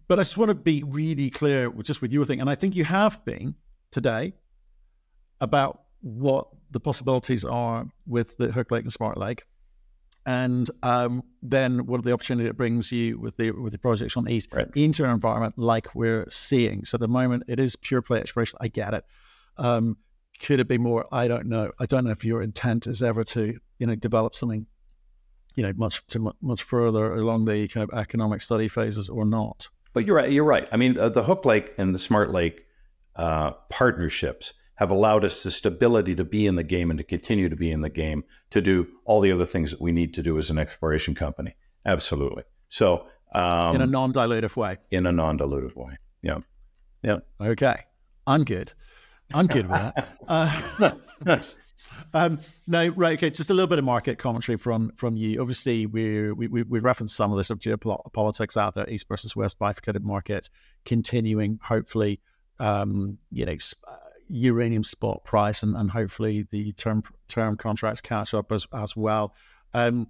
But 0.08 0.20
I 0.20 0.22
just 0.22 0.38
want 0.38 0.50
to 0.50 0.56
be 0.56 0.84
really 0.84 1.30
clear 1.30 1.70
with 1.70 1.86
just 1.86 2.02
with 2.02 2.12
your 2.12 2.26
thing, 2.26 2.40
and 2.40 2.50
I 2.50 2.56
think 2.56 2.76
you 2.76 2.84
have 2.84 3.24
been 3.26 3.56
today 3.92 4.34
about 5.42 5.82
what 6.02 6.48
the 6.72 6.80
possibilities 6.80 7.44
are 7.44 7.86
with 8.06 8.38
the 8.38 8.52
Hook 8.52 8.72
Lake 8.72 8.84
and 8.84 8.94
Smart 8.94 9.18
Lake, 9.18 9.44
and 10.26 10.70
um, 10.84 11.24
then 11.42 11.86
what 11.86 12.00
are 12.00 12.04
the 12.04 12.12
opportunity 12.12 12.48
it 12.48 12.58
brings 12.58 12.92
you 12.92 13.20
with 13.20 13.38
the 13.38 13.52
with 13.52 13.72
the 13.72 13.80
projects 13.80 14.16
on 14.18 14.26
the 14.26 14.34
east 14.34 14.50
right. 14.54 14.68
into 14.76 15.04
an 15.04 15.10
environment 15.10 15.58
like 15.58 15.96
we're 15.96 16.28
seeing. 16.30 16.86
So 16.86 16.96
at 16.96 17.02
the 17.02 17.08
moment, 17.08 17.44
it 17.48 17.60
is 17.60 17.76
pure 17.76 18.02
play 18.02 18.20
exploration. 18.20 18.58
I 18.62 18.68
get 18.68 18.94
it. 18.94 19.06
Um, 19.58 19.98
could 20.40 20.60
it 20.60 20.68
be 20.68 20.78
more? 20.78 21.06
I 21.12 21.28
don't 21.28 21.48
know. 21.48 21.72
I 21.80 21.86
don't 21.86 22.06
know 22.06 22.12
if 22.12 22.26
your 22.26 22.42
intent 22.42 22.88
is 22.88 23.02
ever 23.02 23.24
to 23.24 23.58
you 23.80 23.88
know 23.88 23.96
develop 23.96 24.36
something 24.36 24.68
you 25.56 25.64
know 25.64 25.74
much 25.76 26.06
to 26.08 26.34
much 26.42 26.64
further 26.64 27.14
along 27.14 27.46
the 27.46 27.68
kind 27.68 27.90
of 27.90 27.98
economic 27.98 28.42
study 28.42 28.68
phases 28.68 29.10
or 29.10 29.26
not. 29.26 29.70
But 29.96 30.06
you're 30.06 30.18
right. 30.18 30.30
You're 30.30 30.44
right. 30.44 30.68
I 30.74 30.78
mean, 30.78 31.00
uh, 31.00 31.08
the 31.08 31.24
Hook 31.24 31.46
Lake 31.46 31.74
and 31.78 31.96
the 31.96 32.00
Smart 32.00 32.32
Lake 32.32 32.66
uh, 33.16 33.52
partnerships 33.70 34.54
have 34.76 34.92
allowed 34.92 35.24
us 35.24 35.42
the 35.42 35.50
stability 35.50 36.14
to 36.16 36.26
be 36.26 36.46
in 36.46 36.56
the 36.56 36.66
game 36.66 36.92
and 36.92 36.98
to 36.98 37.04
continue 37.06 37.48
to 37.48 37.56
be 37.56 37.72
in 37.72 37.80
the 37.80 37.90
game 37.90 38.26
to 38.50 38.62
do 38.62 38.86
all 39.06 39.22
the 39.22 39.32
other 39.32 39.46
things 39.46 39.72
that 39.72 39.80
we 39.80 39.94
need 39.94 40.14
to 40.16 40.22
do 40.22 40.38
as 40.38 40.50
an 40.50 40.58
exploration 40.58 41.16
company. 41.16 41.56
Absolutely. 41.86 42.44
So, 42.68 43.08
um, 43.34 43.74
in 43.74 43.82
a 43.82 43.88
non-dilutive 43.88 44.58
way. 44.58 44.80
In 44.92 45.06
a 45.06 45.14
non-dilutive 45.14 45.78
way. 45.78 45.98
Yeah. 46.22 46.40
Yeah. 47.02 47.20
Okay. 47.40 47.86
I'm 48.28 48.44
good. 48.44 48.74
I'm 49.34 49.48
good 49.48 49.70
with 49.70 49.80
that. 49.80 50.10
Uh, 51.26 51.42
Um, 52.14 52.40
no, 52.68 52.88
right. 52.90 53.18
Okay, 53.18 53.30
just 53.30 53.50
a 53.50 53.54
little 53.54 53.68
bit 53.68 53.80
of 53.80 53.86
market 53.86 54.18
commentary 54.18 54.58
from 54.58 54.92
from 54.96 55.18
you. 55.18 55.42
Obviously, 55.42 55.86
we 55.86 56.32
we 56.32 56.48
we 56.48 56.80
referenced 56.80 57.16
some 57.16 57.32
of 57.32 57.38
this 57.38 57.50
of 57.50 57.60
geopolitics 57.60 58.58
out 58.58 58.76
there, 58.76 58.90
east 58.90 59.08
versus 59.08 59.36
west 59.36 59.60
bifurcated 59.60 60.04
market, 60.04 60.50
continuing. 60.86 61.60
Hopefully, 61.64 62.22
um, 62.60 63.18
you 63.32 63.46
know, 63.46 63.58
uh, 63.88 63.96
uranium 64.30 64.84
spot 64.84 65.24
price, 65.24 65.64
and, 65.64 65.76
and 65.76 65.92
hopefully 65.92 66.48
the 66.50 66.72
term 66.74 67.04
term 67.28 67.58
contracts 67.58 68.02
catch 68.02 68.34
up 68.34 68.52
as 68.52 68.68
as 68.74 68.96
well. 68.96 69.34
Um, 69.74 70.08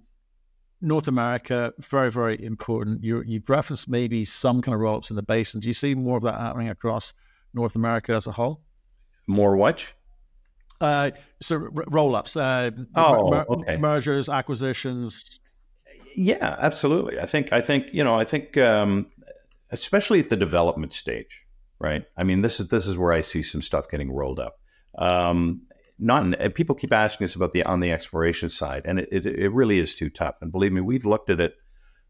North 0.80 1.08
America, 1.08 1.72
very, 1.78 2.10
very 2.10 2.42
important. 2.42 3.02
You, 3.02 3.22
have 3.32 3.48
referenced 3.48 3.88
maybe 3.88 4.24
some 4.24 4.60
kind 4.60 4.74
of 4.74 4.80
roll 4.80 4.96
ups 4.96 5.10
in 5.10 5.16
the 5.16 5.22
basin. 5.22 5.60
Do 5.60 5.68
you 5.68 5.74
see 5.74 5.94
more 5.94 6.18
of 6.18 6.22
that 6.24 6.38
happening 6.38 6.68
across 6.68 7.14
North 7.54 7.76
America 7.76 8.12
as 8.12 8.26
a 8.26 8.32
whole? 8.32 8.60
More 9.26 9.56
what? 9.56 9.92
Uh, 10.80 11.10
so 11.40 11.56
r- 11.56 11.84
roll 11.88 12.14
ups, 12.14 12.36
uh, 12.36 12.70
oh, 12.94 13.30
mer- 13.30 13.46
okay. 13.48 13.76
mergers, 13.76 14.28
acquisitions. 14.28 15.40
Yeah, 16.14 16.56
absolutely. 16.58 17.18
I 17.18 17.26
think 17.26 17.52
I 17.52 17.60
think 17.60 17.86
you 17.92 18.04
know 18.04 18.14
I 18.14 18.24
think 18.24 18.56
um, 18.56 19.06
especially 19.70 20.20
at 20.20 20.28
the 20.28 20.36
development 20.36 20.92
stage, 20.92 21.42
right? 21.78 22.04
I 22.16 22.24
mean, 22.24 22.42
this 22.42 22.60
is 22.60 22.68
this 22.68 22.86
is 22.86 22.96
where 22.96 23.12
I 23.12 23.20
see 23.20 23.42
some 23.42 23.62
stuff 23.62 23.88
getting 23.88 24.12
rolled 24.12 24.40
up. 24.40 24.58
Um, 24.98 25.62
not 25.98 26.22
in, 26.22 26.52
people 26.52 26.74
keep 26.74 26.92
asking 26.92 27.24
us 27.24 27.34
about 27.34 27.52
the 27.52 27.64
on 27.64 27.80
the 27.80 27.92
exploration 27.92 28.48
side, 28.48 28.82
and 28.84 29.00
it, 29.00 29.08
it, 29.10 29.26
it 29.26 29.52
really 29.52 29.78
is 29.78 29.94
too 29.94 30.10
tough. 30.10 30.36
And 30.40 30.52
believe 30.52 30.72
me, 30.72 30.80
we've 30.80 31.06
looked 31.06 31.30
at 31.30 31.40
it 31.40 31.54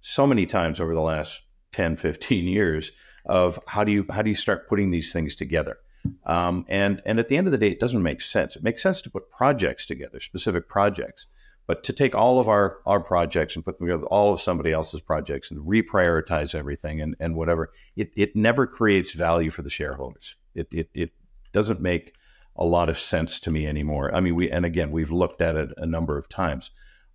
so 0.01 0.27
many 0.27 0.47
times 0.47 0.81
over 0.81 0.95
the 0.95 1.01
last 1.01 1.43
10, 1.73 1.97
15 1.97 2.47
years 2.47 2.93
of 3.25 3.59
how 3.67 3.85
do 3.85 3.93
you 3.93 4.07
how 4.11 4.23
do 4.23 4.31
you 4.31 4.37
start 4.37 4.69
putting 4.69 4.91
these 4.91 5.13
things 5.13 5.35
together 5.35 5.79
um, 6.25 6.65
and 6.69 7.03
and 7.05 7.19
at 7.19 7.29
the 7.29 7.37
end 7.37 7.47
of 7.47 7.53
the 7.53 7.59
day, 7.59 7.69
it 7.69 7.81
doesn't 7.81 8.03
make 8.03 8.21
sense. 8.21 8.57
It 8.57 8.63
makes 8.63 8.83
sense 8.83 9.01
to 9.03 9.11
put 9.11 9.31
projects 9.31 9.87
together, 9.87 10.21
specific 10.21 10.69
projects, 10.69 11.27
but 11.67 11.83
to 11.85 11.93
take 11.93 12.15
all 12.15 12.39
of 12.39 12.49
our 12.49 12.79
our 12.87 13.01
projects 13.01 13.57
and 13.57 13.65
put 13.65 13.79
them 13.79 13.89
together 13.89 14.07
all 14.07 14.33
of 14.33 14.41
somebody 14.41 14.73
else's 14.73 15.01
projects 15.01 15.51
and 15.51 15.61
reprioritize 15.61 16.55
everything 16.55 17.01
and 17.01 17.17
and 17.21 17.35
whatever, 17.35 17.71
it 17.97 18.11
it 18.17 18.37
never 18.37 18.67
creates 18.67 19.13
value 19.13 19.51
for 19.51 19.63
the 19.63 19.71
shareholders. 19.71 20.37
It 20.55 20.69
it 20.73 20.91
it 20.95 21.11
doesn't 21.53 21.81
make 21.81 22.15
a 22.57 22.65
lot 22.65 22.89
of 22.89 22.99
sense 22.99 23.39
to 23.41 23.51
me 23.51 23.67
anymore. 23.67 24.15
I 24.15 24.21
mean, 24.21 24.35
we 24.35 24.51
and 24.51 24.65
again, 24.65 24.91
we've 24.91 25.13
looked 25.13 25.41
at 25.43 25.57
it 25.57 25.71
a 25.77 25.87
number 25.87 26.17
of 26.19 26.29
times. 26.29 26.71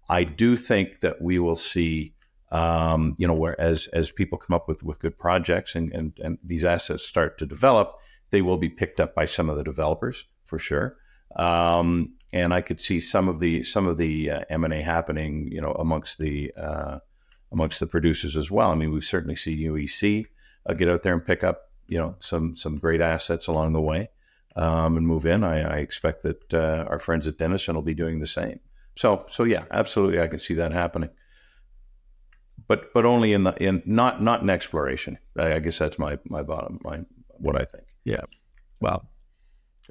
I 0.10 0.24
do 0.24 0.56
think 0.56 1.02
that 1.02 1.22
we 1.22 1.40
will 1.40 1.56
see. 1.56 2.14
Um, 2.54 3.16
you 3.18 3.26
know, 3.28 3.34
where 3.34 3.60
as 3.62 3.88
as 3.94 4.12
people 4.12 4.38
come 4.38 4.54
up 4.54 4.68
with 4.68 4.84
with 4.84 5.00
good 5.00 5.18
projects 5.18 5.74
and, 5.74 5.94
and 5.94 6.12
and 6.22 6.38
these 6.44 6.66
assets 6.66 7.08
start 7.08 7.38
to 7.38 7.46
develop, 7.46 7.96
they 8.32 8.41
will 8.41 8.58
be 8.58 8.70
picked 8.70 9.00
up 9.00 9.13
by 9.15 9.26
some 9.26 9.50
of 9.50 9.58
the 9.58 9.63
developers 9.63 10.26
for 10.46 10.60
sure. 10.60 10.98
Um, 11.36 12.15
and 12.34 12.54
I 12.54 12.62
could 12.62 12.82
see 12.82 13.00
some 13.00 13.30
of 13.30 13.39
the 13.39 13.63
some 13.63 13.88
of 13.88 13.98
the 13.98 14.32
uh, 14.32 14.41
M 14.50 14.63
and 14.63 14.74
A 14.74 14.82
happening, 14.82 15.50
you 15.52 15.62
know, 15.62 15.72
amongst 15.74 16.17
the 16.17 16.54
uh, 16.58 17.00
amongst 17.52 17.80
the 17.80 17.88
producers 17.88 18.36
as 18.36 18.50
well. 18.50 18.72
I 18.72 18.76
mean, 18.76 18.91
we've 18.91 19.04
certainly 19.04 19.36
seen 19.36 19.60
UEC 19.60 20.26
uh, 20.65 20.74
get 20.74 20.89
out 20.89 21.04
there 21.04 21.13
and 21.13 21.26
pick 21.26 21.44
up, 21.44 21.70
you 21.88 21.98
know, 21.98 22.15
some 22.20 22.56
some 22.56 22.76
great 22.76 23.02
assets 23.02 23.48
along 23.48 23.74
the 23.74 23.82
way 23.82 24.10
um, 24.56 24.98
and 24.98 25.06
move 25.06 25.26
in. 25.26 25.44
I, 25.44 25.62
I 25.62 25.78
expect 25.78 26.24
that 26.24 26.54
uh, 26.54 26.86
our 26.89 27.00
friends 27.00 27.28
at 27.28 27.38
Denison 27.38 27.76
will 27.76 27.82
be 27.82 27.94
doing 27.94 28.20
the 28.20 28.28
same. 28.28 28.60
So, 28.96 29.26
so 29.30 29.44
yeah, 29.44 29.65
absolutely, 29.72 30.22
I 30.22 30.28
can 30.28 30.39
see 30.39 30.54
that 30.56 30.72
happening. 30.74 31.10
but 32.67 32.94
but 32.94 33.06
only 33.06 33.34
in 33.34 33.44
the 33.44 33.54
in 33.62 33.82
not 33.86 34.22
not 34.22 34.41
in 34.41 34.50
exploration. 34.50 35.17
I, 35.38 35.54
I 35.56 35.60
guess 35.60 35.80
that's 35.80 36.00
my 36.00 36.20
my 36.26 36.44
bottom 36.44 36.80
line. 36.84 37.06
What 37.28 37.60
I 37.60 37.65
think. 37.65 37.91
Yeah. 38.04 38.22
Well, 38.80 39.08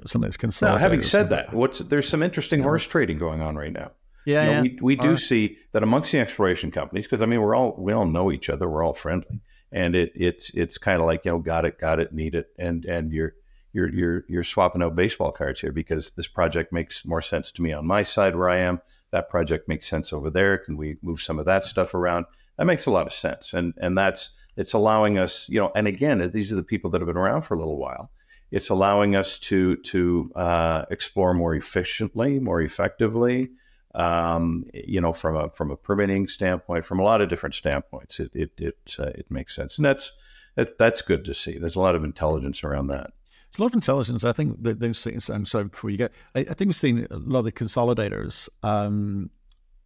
some 0.05 0.23
of 0.23 0.31
these 0.31 0.61
Now, 0.61 0.77
having 0.77 1.01
said 1.01 1.29
that, 1.29 1.53
what's 1.53 1.79
there's 1.79 2.09
some 2.09 2.23
interesting 2.23 2.61
horse 2.61 2.85
trading 2.87 3.17
going 3.17 3.41
on 3.41 3.55
right 3.55 3.71
now. 3.71 3.91
yeah, 4.25 4.43
You 4.43 4.47
know, 4.47 4.53
yeah. 4.53 4.61
we, 4.61 4.79
we 4.81 4.95
do 4.95 5.09
right. 5.11 5.19
see 5.19 5.57
that 5.73 5.83
amongst 5.83 6.11
the 6.11 6.19
exploration 6.19 6.71
companies, 6.71 7.05
because 7.05 7.21
I 7.21 7.25
mean 7.25 7.41
we're 7.41 7.55
all 7.55 7.75
we 7.77 7.93
all 7.93 8.05
know 8.05 8.31
each 8.31 8.49
other, 8.49 8.69
we're 8.69 8.83
all 8.83 8.93
friendly, 8.93 9.41
and 9.71 9.95
it 9.95 10.11
it's 10.15 10.49
it's 10.51 10.77
kind 10.77 10.99
of 10.99 11.05
like 11.05 11.25
you 11.25 11.31
know 11.31 11.39
got 11.39 11.65
it, 11.65 11.79
got 11.79 11.99
it, 11.99 12.13
need 12.13 12.35
it, 12.35 12.47
and 12.57 12.85
and 12.85 13.11
you're 13.11 13.35
you're 13.73 13.89
you're 13.93 14.25
you're 14.27 14.43
swapping 14.43 14.81
out 14.81 14.95
baseball 14.95 15.31
cards 15.31 15.61
here 15.61 15.71
because 15.71 16.11
this 16.11 16.27
project 16.27 16.73
makes 16.73 17.05
more 17.05 17.21
sense 17.21 17.51
to 17.53 17.61
me 17.61 17.71
on 17.71 17.85
my 17.85 18.03
side 18.03 18.35
where 18.35 18.49
I 18.49 18.59
am. 18.59 18.81
That 19.11 19.29
project 19.29 19.67
makes 19.67 19.87
sense 19.87 20.13
over 20.13 20.29
there. 20.29 20.57
Can 20.57 20.77
we 20.77 20.97
move 21.01 21.21
some 21.21 21.37
of 21.37 21.45
that 21.45 21.65
stuff 21.65 21.93
around? 21.93 22.25
That 22.57 22.65
makes 22.65 22.85
a 22.85 22.91
lot 22.91 23.07
of 23.07 23.13
sense, 23.13 23.53
and 23.53 23.73
and 23.77 23.97
that's 23.97 24.31
it's 24.55 24.73
allowing 24.73 25.17
us, 25.17 25.47
you 25.49 25.59
know. 25.59 25.71
And 25.75 25.87
again, 25.87 26.29
these 26.31 26.51
are 26.51 26.55
the 26.55 26.63
people 26.63 26.89
that 26.91 27.01
have 27.01 27.07
been 27.07 27.17
around 27.17 27.43
for 27.43 27.55
a 27.55 27.57
little 27.57 27.77
while. 27.77 28.11
It's 28.51 28.69
allowing 28.69 29.15
us 29.15 29.39
to 29.39 29.77
to 29.77 30.31
uh, 30.35 30.85
explore 30.89 31.33
more 31.33 31.55
efficiently, 31.55 32.39
more 32.39 32.61
effectively 32.61 33.51
um, 33.95 34.65
you 34.73 35.01
know, 35.01 35.11
from 35.11 35.35
a 35.35 35.49
from 35.49 35.71
a 35.71 35.75
permitting 35.75 36.27
standpoint, 36.27 36.85
from 36.85 36.99
a 36.99 37.03
lot 37.03 37.21
of 37.21 37.29
different 37.29 37.55
standpoints, 37.55 38.19
it 38.19 38.31
it 38.33 38.51
it, 38.57 38.95
uh, 38.99 39.07
it 39.07 39.29
makes 39.29 39.55
sense, 39.55 39.77
and 39.77 39.85
that's 39.85 40.11
that, 40.55 40.77
that's 40.77 41.01
good 41.01 41.25
to 41.25 41.33
see. 41.33 41.57
There's 41.57 41.75
a 41.75 41.81
lot 41.81 41.95
of 41.95 42.03
intelligence 42.03 42.63
around 42.63 42.87
that. 42.87 43.11
It's 43.49 43.57
a 43.57 43.61
lot 43.61 43.71
of 43.71 43.75
intelligence. 43.75 44.23
I 44.23 44.31
think 44.31 44.63
that 44.63 44.79
those 44.79 45.03
things. 45.03 45.29
And 45.29 45.45
so 45.47 45.65
before 45.65 45.89
you 45.89 45.97
go, 45.97 46.09
I, 46.35 46.39
I 46.39 46.53
think 46.53 46.69
we've 46.69 46.75
seen 46.75 47.05
a 47.11 47.17
lot 47.17 47.39
of 47.39 47.45
the 47.45 47.51
consolidators. 47.51 48.47
Um, 48.63 49.29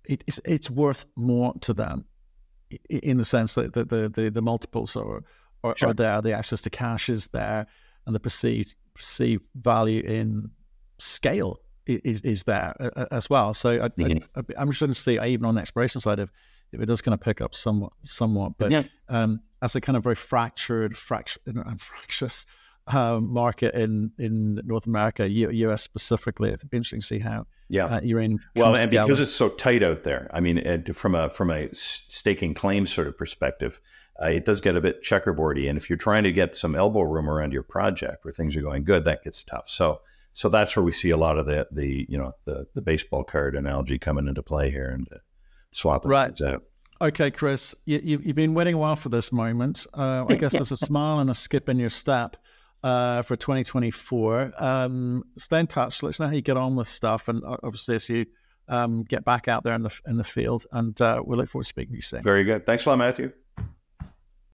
it, 0.05 0.23
it's 0.27 0.39
it's 0.45 0.69
worth 0.69 1.05
more 1.15 1.53
to 1.61 1.73
them, 1.73 2.05
in 2.89 3.17
the 3.17 3.25
sense 3.25 3.55
that 3.55 3.73
the 3.73 3.85
the, 4.09 4.29
the, 4.29 4.41
multiples 4.41 4.95
are 4.95 5.23
are, 5.63 5.75
Sure. 5.77 5.89
are 5.89 5.93
there, 5.93 6.21
the 6.21 6.33
access 6.33 6.61
to 6.61 6.69
cash 6.69 7.09
is 7.09 7.27
there, 7.27 7.65
and 8.05 8.15
the 8.15 8.19
perceived 8.19 8.75
perceived 8.93 9.43
value 9.55 10.01
in 10.03 10.51
scale 10.97 11.59
is 11.85 12.21
is 12.21 12.43
there 12.43 12.73
as 13.11 13.29
well. 13.29 13.53
So 13.53 13.69
I. 13.81 13.89
I, 14.35 14.41
I'm 14.57 14.69
just 14.69 14.79
going 14.79 14.91
to 14.91 14.99
see 14.99 15.19
even 15.19 15.45
on 15.45 15.55
the 15.55 15.61
exploration 15.61 15.99
side 16.01 16.19
if 16.19 16.29
if 16.71 16.81
it 16.81 16.85
does 16.87 17.01
kind 17.01 17.13
of 17.13 17.21
pick 17.21 17.41
up 17.41 17.53
somewhat 17.55 17.93
somewhat, 18.03 18.53
but 18.57 18.71
Yeah. 18.71 18.83
um, 19.09 19.41
as 19.61 19.75
a 19.75 19.81
kind 19.81 19.95
of 19.95 20.03
very 20.03 20.15
fractured, 20.15 20.93
fractu- 20.93 21.37
and 21.45 21.79
fractious 21.79 22.45
um, 22.87 23.31
market 23.31 23.73
in 23.75 24.11
in 24.17 24.61
North 24.65 24.87
America, 24.87 25.27
U- 25.29 25.51
US 25.69 25.83
specifically. 25.83 26.49
It'd 26.49 26.69
be 26.69 26.77
interesting 26.77 26.99
to 27.01 27.05
see 27.05 27.19
how 27.19 27.45
Yeah. 27.67 27.85
uh, 27.85 28.01
uranium. 28.01 28.39
well, 28.55 28.75
and 28.75 28.91
because 28.91 29.19
it's 29.19 29.33
so 29.33 29.49
tight 29.49 29.83
out 29.83 30.03
there, 30.03 30.29
I 30.33 30.39
mean, 30.39 30.83
from 30.93 31.15
a 31.15 31.29
from 31.29 31.49
a 31.49 31.69
staking 31.73 32.53
claim 32.53 32.85
sort 32.85 33.07
of 33.07 33.17
perspective, 33.17 33.81
uh, 34.21 34.27
it 34.27 34.45
does 34.45 34.61
get 34.61 34.75
a 34.75 34.81
bit 34.81 35.01
checkerboardy. 35.03 35.67
And 35.67 35.77
if 35.77 35.89
you're 35.89 35.97
trying 35.97 36.23
to 36.23 36.31
get 36.31 36.55
some 36.55 36.75
elbow 36.75 37.01
room 37.01 37.29
around 37.29 37.53
your 37.53 37.63
project 37.63 38.23
where 38.23 38.33
things 38.33 38.55
are 38.55 38.61
going 38.61 38.83
good, 38.83 39.03
that 39.05 39.23
gets 39.23 39.43
tough. 39.43 39.69
So 39.69 40.01
so 40.33 40.49
that's 40.49 40.75
where 40.75 40.83
we 40.83 40.91
see 40.91 41.09
a 41.09 41.17
lot 41.17 41.37
of 41.37 41.45
the 41.45 41.67
the 41.71 42.05
you 42.09 42.17
know 42.17 42.33
the 42.45 42.67
the 42.75 42.81
baseball 42.81 43.23
card 43.23 43.55
analogy 43.55 43.97
coming 43.97 44.27
into 44.27 44.43
play 44.43 44.69
here 44.69 44.89
and 44.89 45.07
uh, 45.11 45.17
swapping 45.71 46.11
Right. 46.11 46.27
things 46.37 46.41
out. 46.41 46.63
Okay, 47.01 47.29
Chris, 47.29 47.75
you, 47.83 47.99
you, 48.01 48.21
you've 48.23 48.37
been 48.37 48.53
waiting 48.53 48.73
a 48.73 48.77
while 48.77 48.95
for 48.95 49.09
this 49.09 49.29
moment. 49.31 49.85
Uh, 49.93 50.25
I 50.29 50.35
guess 50.35 50.53
there's 50.53 50.71
a 50.71 50.77
smile 50.77 51.19
and 51.19 51.29
a 51.29 51.33
skip 51.33 51.67
in 51.67 51.77
your 51.77 51.89
step 51.89 52.37
uh, 52.85 53.23
for 53.23 53.35
2024. 53.35 54.53
Um, 54.57 55.23
stay 55.37 55.59
in 55.59 55.67
touch. 55.67 56.03
Let 56.03 56.09
us 56.09 56.19
know 56.19 56.27
how 56.27 56.33
you 56.33 56.41
get 56.41 56.55
on 56.55 56.75
with 56.75 56.87
stuff, 56.87 57.27
and 57.27 57.43
uh, 57.43 57.57
obviously 57.63 57.95
as 57.95 58.07
you 58.07 58.27
um, 58.67 59.03
get 59.03 59.25
back 59.25 59.47
out 59.47 59.63
there 59.63 59.73
in 59.73 59.81
the 59.81 59.99
in 60.05 60.17
the 60.17 60.23
field. 60.23 60.65
And 60.71 60.99
uh, 61.01 61.23
we 61.25 61.35
look 61.35 61.49
forward 61.49 61.63
to 61.63 61.67
speaking 61.67 61.93
to 61.93 61.97
you 61.97 62.01
soon. 62.03 62.21
Very 62.21 62.43
good. 62.43 62.65
Thanks 62.65 62.85
a 62.85 62.89
lot, 62.89 62.99
Matthew. 62.99 63.31